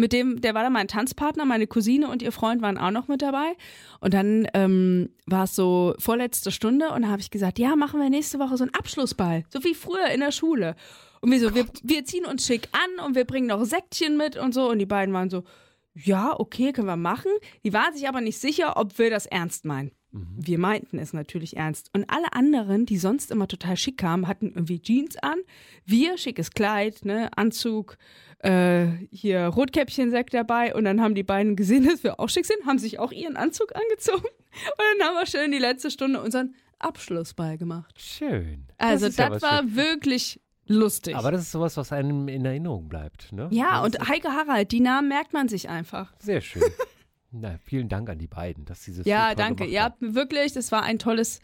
[0.00, 3.06] Mit dem, der war dann mein Tanzpartner, meine Cousine und ihr Freund waren auch noch
[3.08, 3.54] mit dabei.
[4.00, 8.00] Und dann ähm, war es so vorletzte Stunde und da habe ich gesagt, ja, machen
[8.00, 10.74] wir nächste Woche so einen Abschlussball, so wie früher in der Schule.
[11.20, 14.38] Und wir so, wir, wir ziehen uns schick an und wir bringen noch Säckchen mit
[14.38, 14.70] und so.
[14.70, 15.44] Und die beiden waren so,
[15.92, 17.30] ja, okay, können wir machen.
[17.62, 19.90] Die waren sich aber nicht sicher, ob wir das ernst meinen.
[20.12, 21.90] Wir meinten es natürlich ernst.
[21.92, 25.38] Und alle anderen, die sonst immer total schick kamen, hatten irgendwie Jeans an.
[25.84, 27.96] Wir, schickes Kleid, ne, Anzug,
[28.40, 30.74] äh, hier Rotkäppchen-Sekt dabei.
[30.74, 33.36] Und dann haben die beiden gesehen, dass wir auch schick sind, haben sich auch ihren
[33.36, 34.24] Anzug angezogen.
[34.24, 37.94] Und dann haben wir schön die letzte Stunde unseren Abschlussball gemacht.
[38.00, 38.66] Schön.
[38.78, 39.76] Also ist das, ja war Schönes.
[39.76, 41.14] wirklich lustig.
[41.14, 43.48] Aber das ist sowas, was einem in Erinnerung bleibt, ne?
[43.50, 46.12] ja, Das und Heike Harald, die Namen merkt man sich einfach.
[46.20, 46.62] Sehr schön.
[47.32, 49.64] Na, vielen Dank an die beiden, dass so Ja, toll danke.
[49.64, 51.40] Ihr habt wirklich, das war ein tolles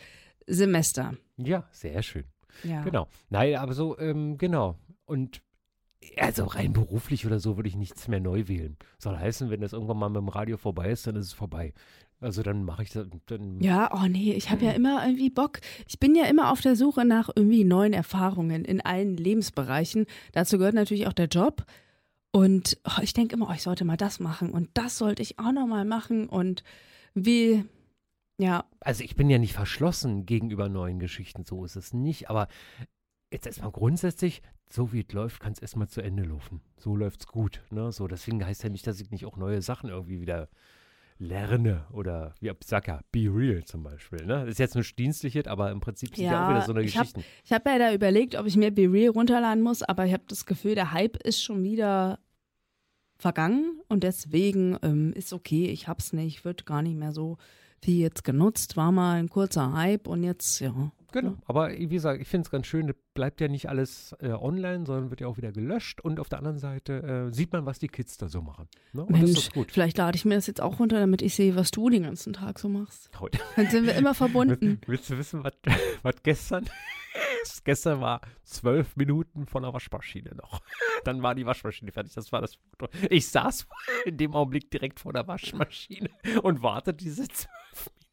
[0.46, 1.14] Semester.
[1.36, 2.24] Ja, sehr schön.
[2.64, 2.82] Ja.
[2.82, 3.08] Genau.
[3.28, 4.78] Nein, aber so, ähm, genau.
[5.04, 5.42] Und
[6.16, 8.76] also rein beruflich oder so würde ich nichts mehr neu wählen.
[8.98, 11.72] Soll heißen, wenn das irgendwann mal mit dem Radio vorbei ist, dann ist es vorbei.
[12.20, 13.06] Also dann mache ich das.
[13.26, 15.60] Dann, Ja, oh nee, ich habe ja immer irgendwie Bock.
[15.86, 20.06] Ich bin ja immer auf der Suche nach irgendwie neuen Erfahrungen in allen Lebensbereichen.
[20.32, 21.64] Dazu gehört natürlich auch der Job.
[22.32, 25.38] Und oh, ich denke immer, oh, ich sollte mal das machen und das sollte ich
[25.38, 26.64] auch noch mal machen und
[27.14, 27.64] wie,
[28.38, 32.28] ja, Also ich bin ja nicht verschlossen gegenüber neuen Geschichten, so ist es nicht.
[32.28, 32.48] Aber
[33.32, 36.60] jetzt erstmal grundsätzlich, so wie es läuft, kann es erstmal zu Ende laufen.
[36.76, 37.62] So läuft es gut.
[37.70, 37.90] Ne?
[37.92, 40.48] So, deswegen heißt ja nicht, dass ich nicht auch neue Sachen irgendwie wieder
[41.18, 44.24] lerne oder wie ich sag ja, be real zum Beispiel.
[44.26, 44.44] Ne?
[44.44, 46.96] Ist jetzt nur dienstliches, aber im Prinzip sind ja, Ja, auch wieder so eine ich
[46.96, 47.24] hab- Geschichten.
[47.44, 50.24] Ich habe ja da überlegt, ob ich mir Be Real runterladen muss, aber ich habe
[50.28, 52.18] das Gefühl, der Hype ist schon wieder
[53.18, 57.38] vergangen und deswegen ähm, ist okay, ich hab's nicht, wird gar nicht mehr so
[57.82, 60.92] viel jetzt genutzt, war mal ein kurzer Hype und jetzt, ja.
[61.12, 64.32] Genau, aber wie gesagt, ich finde es ganz schön, das bleibt ja nicht alles äh,
[64.32, 67.64] online, sondern wird ja auch wieder gelöscht und auf der anderen Seite äh, sieht man,
[67.64, 68.68] was die Kids da so machen.
[68.92, 69.06] Ne?
[69.08, 72.02] Mensch, vielleicht lade ich mir das jetzt auch runter, damit ich sehe, was du den
[72.02, 73.08] ganzen Tag so machst.
[73.18, 73.38] Heute.
[73.54, 74.80] Dann sind wir immer verbunden.
[74.86, 76.66] Willst du wissen, was, gestern?
[77.64, 80.60] gestern war zwölf Minuten von der Waschmaschine noch.
[81.04, 82.14] Dann war die Waschmaschine fertig.
[82.14, 82.88] Das war das Foto.
[83.10, 83.66] Ich saß
[84.04, 86.10] in dem Augenblick direkt vor der Waschmaschine
[86.42, 87.65] und wartete diese zwölf.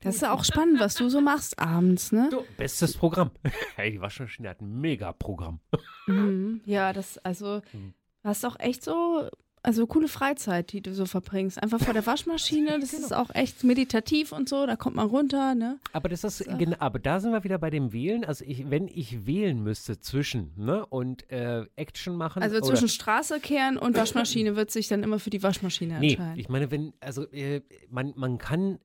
[0.03, 2.29] Das ist auch spannend, was du so machst abends, ne?
[2.31, 3.31] So, bestes Programm.
[3.75, 5.59] Hey, die Waschmaschine hat ein Mega-Programm.
[6.07, 6.61] Mhm.
[6.65, 7.93] Ja, das, also, Mhm.
[8.23, 9.29] du hast auch echt so,
[9.65, 11.63] also coole Freizeit, die du so verbringst.
[11.63, 15.55] Einfach vor der Waschmaschine, das ist auch echt meditativ und so, da kommt man runter,
[15.55, 15.79] ne?
[15.93, 16.57] Aber das ist, So.
[16.57, 18.25] genau, aber da sind wir wieder bei dem Wählen.
[18.25, 22.43] Also ich, wenn ich wählen müsste zwischen, ne, und äh, Action machen.
[22.43, 26.37] Also zwischen Straße kehren und Waschmaschine wird sich dann immer für die Waschmaschine Nee, entscheiden.
[26.39, 28.79] ich meine, wenn, also äh, man, man kann,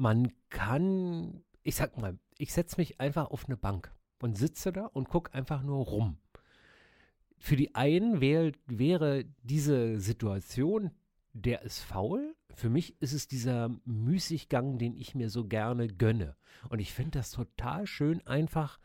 [0.00, 4.86] man kann, ich sag mal, ich setze mich einfach auf eine Bank und sitze da
[4.86, 6.16] und gucke einfach nur rum.
[7.36, 10.90] Für die einen wär, wäre diese Situation,
[11.34, 12.34] der ist faul.
[12.54, 16.34] Für mich ist es dieser Müßiggang, den ich mir so gerne gönne.
[16.70, 18.78] Und ich finde das total schön, einfach.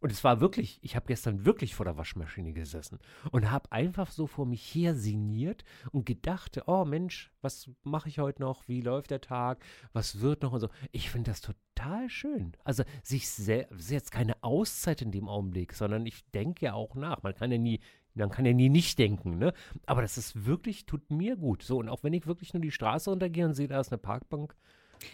[0.00, 2.98] Und es war wirklich, ich habe gestern wirklich vor der Waschmaschine gesessen
[3.30, 8.18] und habe einfach so vor mich her sinniert und gedacht, oh Mensch, was mache ich
[8.18, 8.68] heute noch?
[8.68, 9.64] Wie läuft der Tag?
[9.92, 10.68] Was wird noch und so.
[10.92, 12.52] Ich finde das total schön.
[12.62, 17.22] Also sich ist jetzt keine Auszeit in dem Augenblick, sondern ich denke ja auch nach.
[17.22, 17.80] Man kann ja nie,
[18.14, 19.54] man kann ja nie nicht denken, ne?
[19.86, 21.62] Aber das ist wirklich, tut mir gut.
[21.62, 23.98] So, und auch wenn ich wirklich nur die Straße runtergehe und sehe, da ist eine
[23.98, 24.54] Parkbank,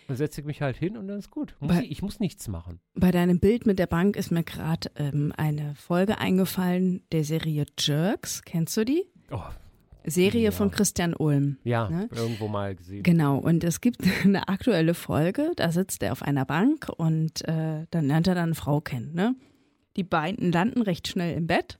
[0.08, 1.54] dann setze ich mich halt hin und dann ist gut.
[1.60, 2.80] Muss Weil- ich, ich muss nichts machen.
[2.94, 7.66] Bei deinem Bild mit der Bank ist mir gerade ähm, eine Folge eingefallen der Serie
[7.78, 8.42] Jerks.
[8.42, 9.04] Kennst du die?
[9.30, 9.40] Oh,
[10.04, 10.50] Serie Ja.
[10.50, 11.58] von Christian Ulm.
[11.62, 12.08] ja, Ne?
[12.14, 13.02] irgendwo mal gesehen.
[13.04, 17.86] Genau, und es gibt eine aktuelle Folge, da sitzt er auf einer Bank und äh,
[17.90, 19.14] dann lernt er dann eine Frau kennen.
[19.14, 19.36] Ne?
[19.96, 21.78] Die beiden landen recht schnell im Bett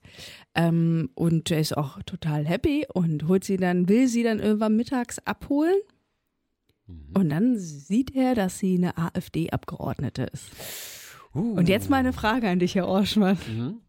[0.55, 4.77] ähm, und er ist auch total happy und holt sie dann, will sie dann irgendwann
[4.77, 5.75] mittags abholen.
[6.93, 7.17] Mhm.
[7.17, 10.51] Und dann sieht er, dass sie eine AfD-Abgeordnete ist.
[11.35, 11.55] Uh.
[11.55, 13.39] Und jetzt meine Frage an dich, Herr Orschmann.
[13.49, 13.81] Mhm.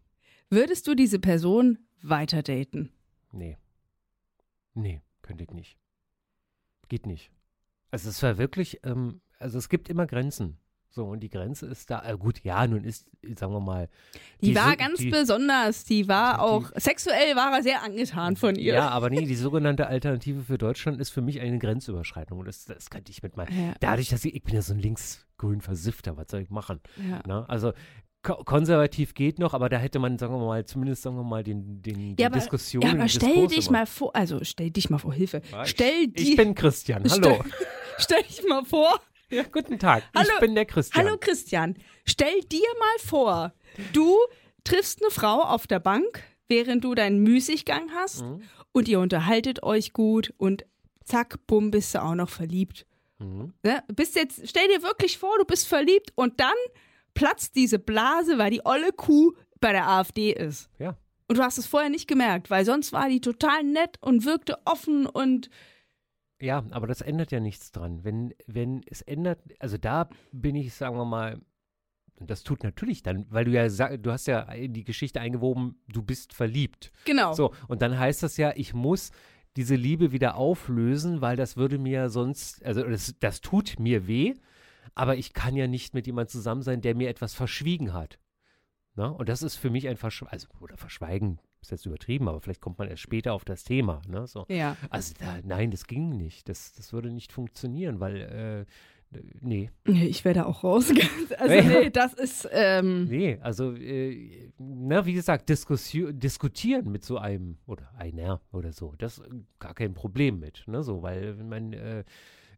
[0.50, 2.90] Würdest du diese Person weiter daten?
[3.32, 3.58] Nee.
[4.74, 5.78] Nee, könnte ich nicht.
[6.88, 7.30] Geht nicht.
[7.90, 10.58] Also es war wirklich, ähm, also es gibt immer Grenzen.
[10.94, 13.88] So, und die Grenze ist da, äh, gut, ja, nun ist, sagen wir mal.
[14.40, 18.36] Die, war so- ganz die, besonders, die war die- auch, sexuell war er sehr angetan
[18.36, 18.74] von ihr.
[18.74, 22.38] Ja, aber nee, die sogenannte Alternative für Deutschland ist für mich eine Grenzüberschreitung.
[22.38, 23.52] Und das, das könnte ich mit meinem.
[23.52, 26.80] Ja, Dadurch, dass ich, ich bin ja so ein linksgrün Versiffter, was soll ich machen?
[27.10, 27.20] ja.
[27.26, 27.44] Ne?
[27.48, 27.72] Also
[28.22, 31.42] ko konservativ geht noch, aber da hätte man, sagen wir mal, zumindest sagen wir mal,
[31.42, 32.82] den, den, die Ja, aber- Diskussion.
[32.82, 33.78] Ja, aber den stell Diskurs dich immer.
[33.80, 35.42] mal vor, also stell dich mal vor, Hilfe.
[35.64, 37.42] Ich- Stell Ich dir, bin Christian, hallo.
[37.98, 39.00] stell dich mal vor.
[39.34, 41.04] Ja, guten Tag, Hallo- ich bin der Christian.
[41.06, 43.52] Hallo Christian, stell dir mal vor,
[43.92, 44.16] du
[44.62, 48.42] triffst eine Frau auf der Bank, während du deinen Müßiggang hast Mhm.
[48.72, 50.64] und ihr unterhaltet euch gut und
[51.04, 52.86] zack, bumm, bist du auch noch verliebt.
[53.18, 53.54] Mhm.
[53.64, 53.82] Ne?
[53.94, 56.54] Bist jetzt, stell dir wirklich vor, du bist verliebt und dann
[57.14, 60.68] platzt diese Blase, weil die olle Kuh bei der AfD ist.
[60.78, 60.96] Ja.
[61.26, 64.58] Und du hast es vorher nicht gemerkt, weil sonst war die total nett und wirkte
[64.64, 65.48] offen und
[66.44, 68.04] Ja, aber das ändert ja nichts dran.
[68.04, 71.40] Wenn, wenn es ändert, also da bin ich, sagen wir mal,
[72.16, 75.80] und das tut natürlich dann, weil du ja du hast ja in die Geschichte eingewoben,
[75.88, 76.92] du bist verliebt.
[77.06, 77.32] genau.
[77.32, 79.10] So, und dann heißt das ja, ich muss
[79.56, 84.34] diese Liebe wieder auflösen, weil das würde mir sonst, also das, das tut mir weh,
[84.94, 88.18] aber ich kann ja nicht mit jemandem zusammen sein, der mir etwas verschwiegen hat.
[88.96, 89.06] Na?
[89.06, 92.60] Und das ist für mich ein Verschweigen, also, oder Verschweigen ist jetzt übertrieben, aber vielleicht
[92.60, 94.02] kommt man erst später auf das Thema.
[94.08, 94.26] Ne?
[94.26, 94.44] So.
[94.48, 94.76] Ja.
[94.90, 96.48] Also da, nein, das ging nicht.
[96.48, 98.66] Das, das würde nicht funktionieren, weil,
[99.12, 100.92] äh, nee, Nee, ich werde auch raus.
[101.38, 101.62] Also Ja.
[101.62, 107.90] nee, das ist, ähm, nee, also, äh, na, wie gesagt, diskutieren mit so einem oder
[107.96, 109.22] einer oder so, das äh,
[109.58, 112.04] gar kein Problem mit, ne, so, weil man, äh, äh,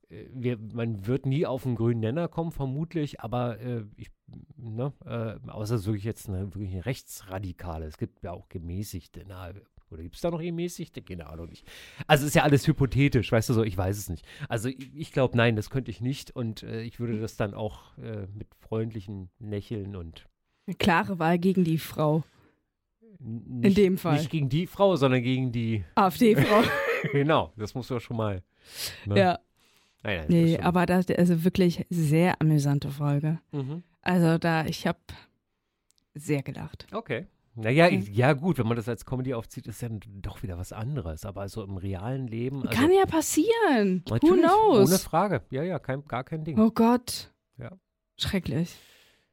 [0.09, 4.11] wir, man wird nie auf einen grünen Nenner kommen, vermutlich, aber äh, ich,
[4.57, 7.86] ne, äh, außer so jetzt eine wirklich eine Rechtsradikale.
[7.86, 9.52] Es gibt ja auch gemäßigte, na,
[9.90, 11.02] oder gibt es da noch gemäßigte?
[11.02, 11.66] Keine Ahnung nicht.
[12.07, 14.26] Also ist ja alles hypothetisch, weißt du so, ich weiß es nicht.
[14.48, 17.54] Also ich, ich glaube, nein, das könnte ich nicht und äh, ich würde das dann
[17.54, 20.28] auch äh, mit freundlichen Lächeln und
[20.66, 22.24] eine klare Wahl gegen die Frau.
[23.20, 24.18] nicht, dem Fall.
[24.18, 26.62] Nicht gegen die Frau, sondern gegen die, AfD-Frau.
[27.12, 28.42] genau, das muss ja schon mal.
[29.04, 29.18] Ne?
[29.18, 29.38] ja.
[30.07, 33.40] Nein, nein, Nee, aber das also wirklich sehr amüsante Folge.
[33.52, 33.82] Mhm.
[34.02, 34.98] Also da, ich habe
[36.14, 36.86] sehr gelacht.
[36.92, 37.26] Okay.
[37.54, 38.04] Naja, Okay.
[38.12, 41.24] ja gut, wenn man das als Comedy aufzieht, ist ja doch wieder was anderes.
[41.24, 42.66] Aber so im realen Leben.
[42.66, 44.04] Also, Kann ja passieren.
[44.09, 44.88] Who knows?
[44.90, 45.42] Ohne Frage.
[45.50, 46.59] Ja, ja, kein, gar kein Ding.
[46.59, 47.32] Oh Gott.
[47.59, 47.72] Ja.
[48.18, 48.76] Schrecklich.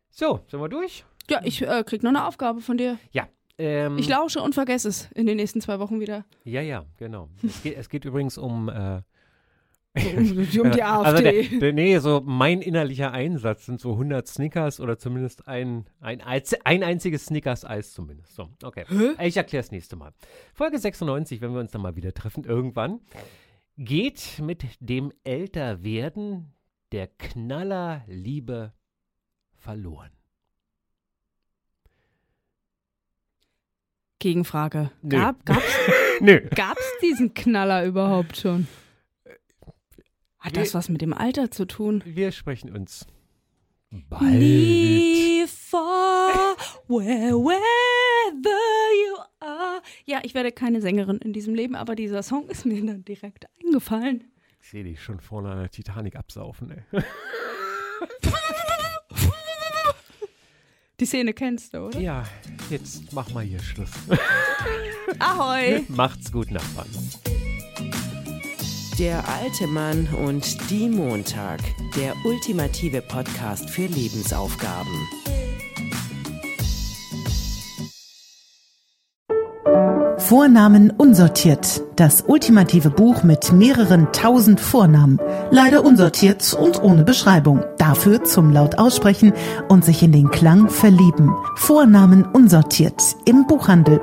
[0.09, 1.05] So, sind wir durch?
[1.29, 2.97] Ja, ich äh, krieg noch eine Aufgabe von dir.
[3.57, 6.25] Ähm, Ich lausche und vergesse es in den nächsten zwei Wochen wieder.
[6.43, 7.29] Ja, ja, genau.
[7.43, 8.69] Es geht, es geht übrigens um.
[8.69, 9.01] Äh,
[10.59, 11.05] um die AfD.
[11.05, 15.85] Also der, der, nee, so mein innerlicher Einsatz sind so 100 Snickers oder zumindest ein,
[16.01, 18.33] ein, ein einziges Snickers-Eis zumindest.
[18.33, 18.85] So, okay.
[19.21, 20.11] Ich erkläre es nächste Mal.
[20.53, 23.01] Folge 96, wenn wir uns dann mal wieder treffen, irgendwann,
[23.77, 26.53] geht mit dem Älterwerden
[26.91, 28.73] der Knallerliebe
[29.55, 30.11] verloren.
[34.17, 34.89] Gegenfrage.
[35.01, 35.09] Nö.
[35.09, 35.79] Gab, gab's,
[36.21, 36.41] Nö.
[36.55, 38.67] gab's diesen Knaller überhaupt schon?
[40.43, 42.03] Hat das Wir- was mit dem Alter zu tun?
[42.05, 43.07] Wir sprechen uns
[44.09, 44.33] bald.
[44.33, 47.59] Leave for wherever
[49.05, 49.81] you are.
[50.05, 53.45] Ja, ich werde keine Sängerin in diesem Leben, aber dieser Song ist mir dann direkt
[53.63, 54.25] eingefallen.
[54.61, 57.03] Ich sehe dich schon vorne an der Titanic absaufen, ey.
[60.99, 61.99] Die Szene kennst du, oder?
[61.99, 62.23] Ja,
[62.69, 63.91] jetzt mach mal hier Schluss.
[65.19, 65.83] Ahoi!
[65.89, 66.87] Macht's gut, Nachbarn.
[68.99, 71.59] Der alte Mann und die Montag.
[71.97, 75.07] Der ultimative Podcast für Lebensaufgaben.
[80.19, 81.81] Vornamen unsortiert.
[81.95, 85.19] Das ultimative Buch mit mehreren tausend Vornamen.
[85.49, 87.65] Leider unsortiert und ohne Beschreibung.
[87.79, 89.33] Dafür zum laut aussprechen
[89.69, 91.31] und sich in den Klang verlieben.
[91.55, 93.99] Vornamen unsortiert im Buchhandel.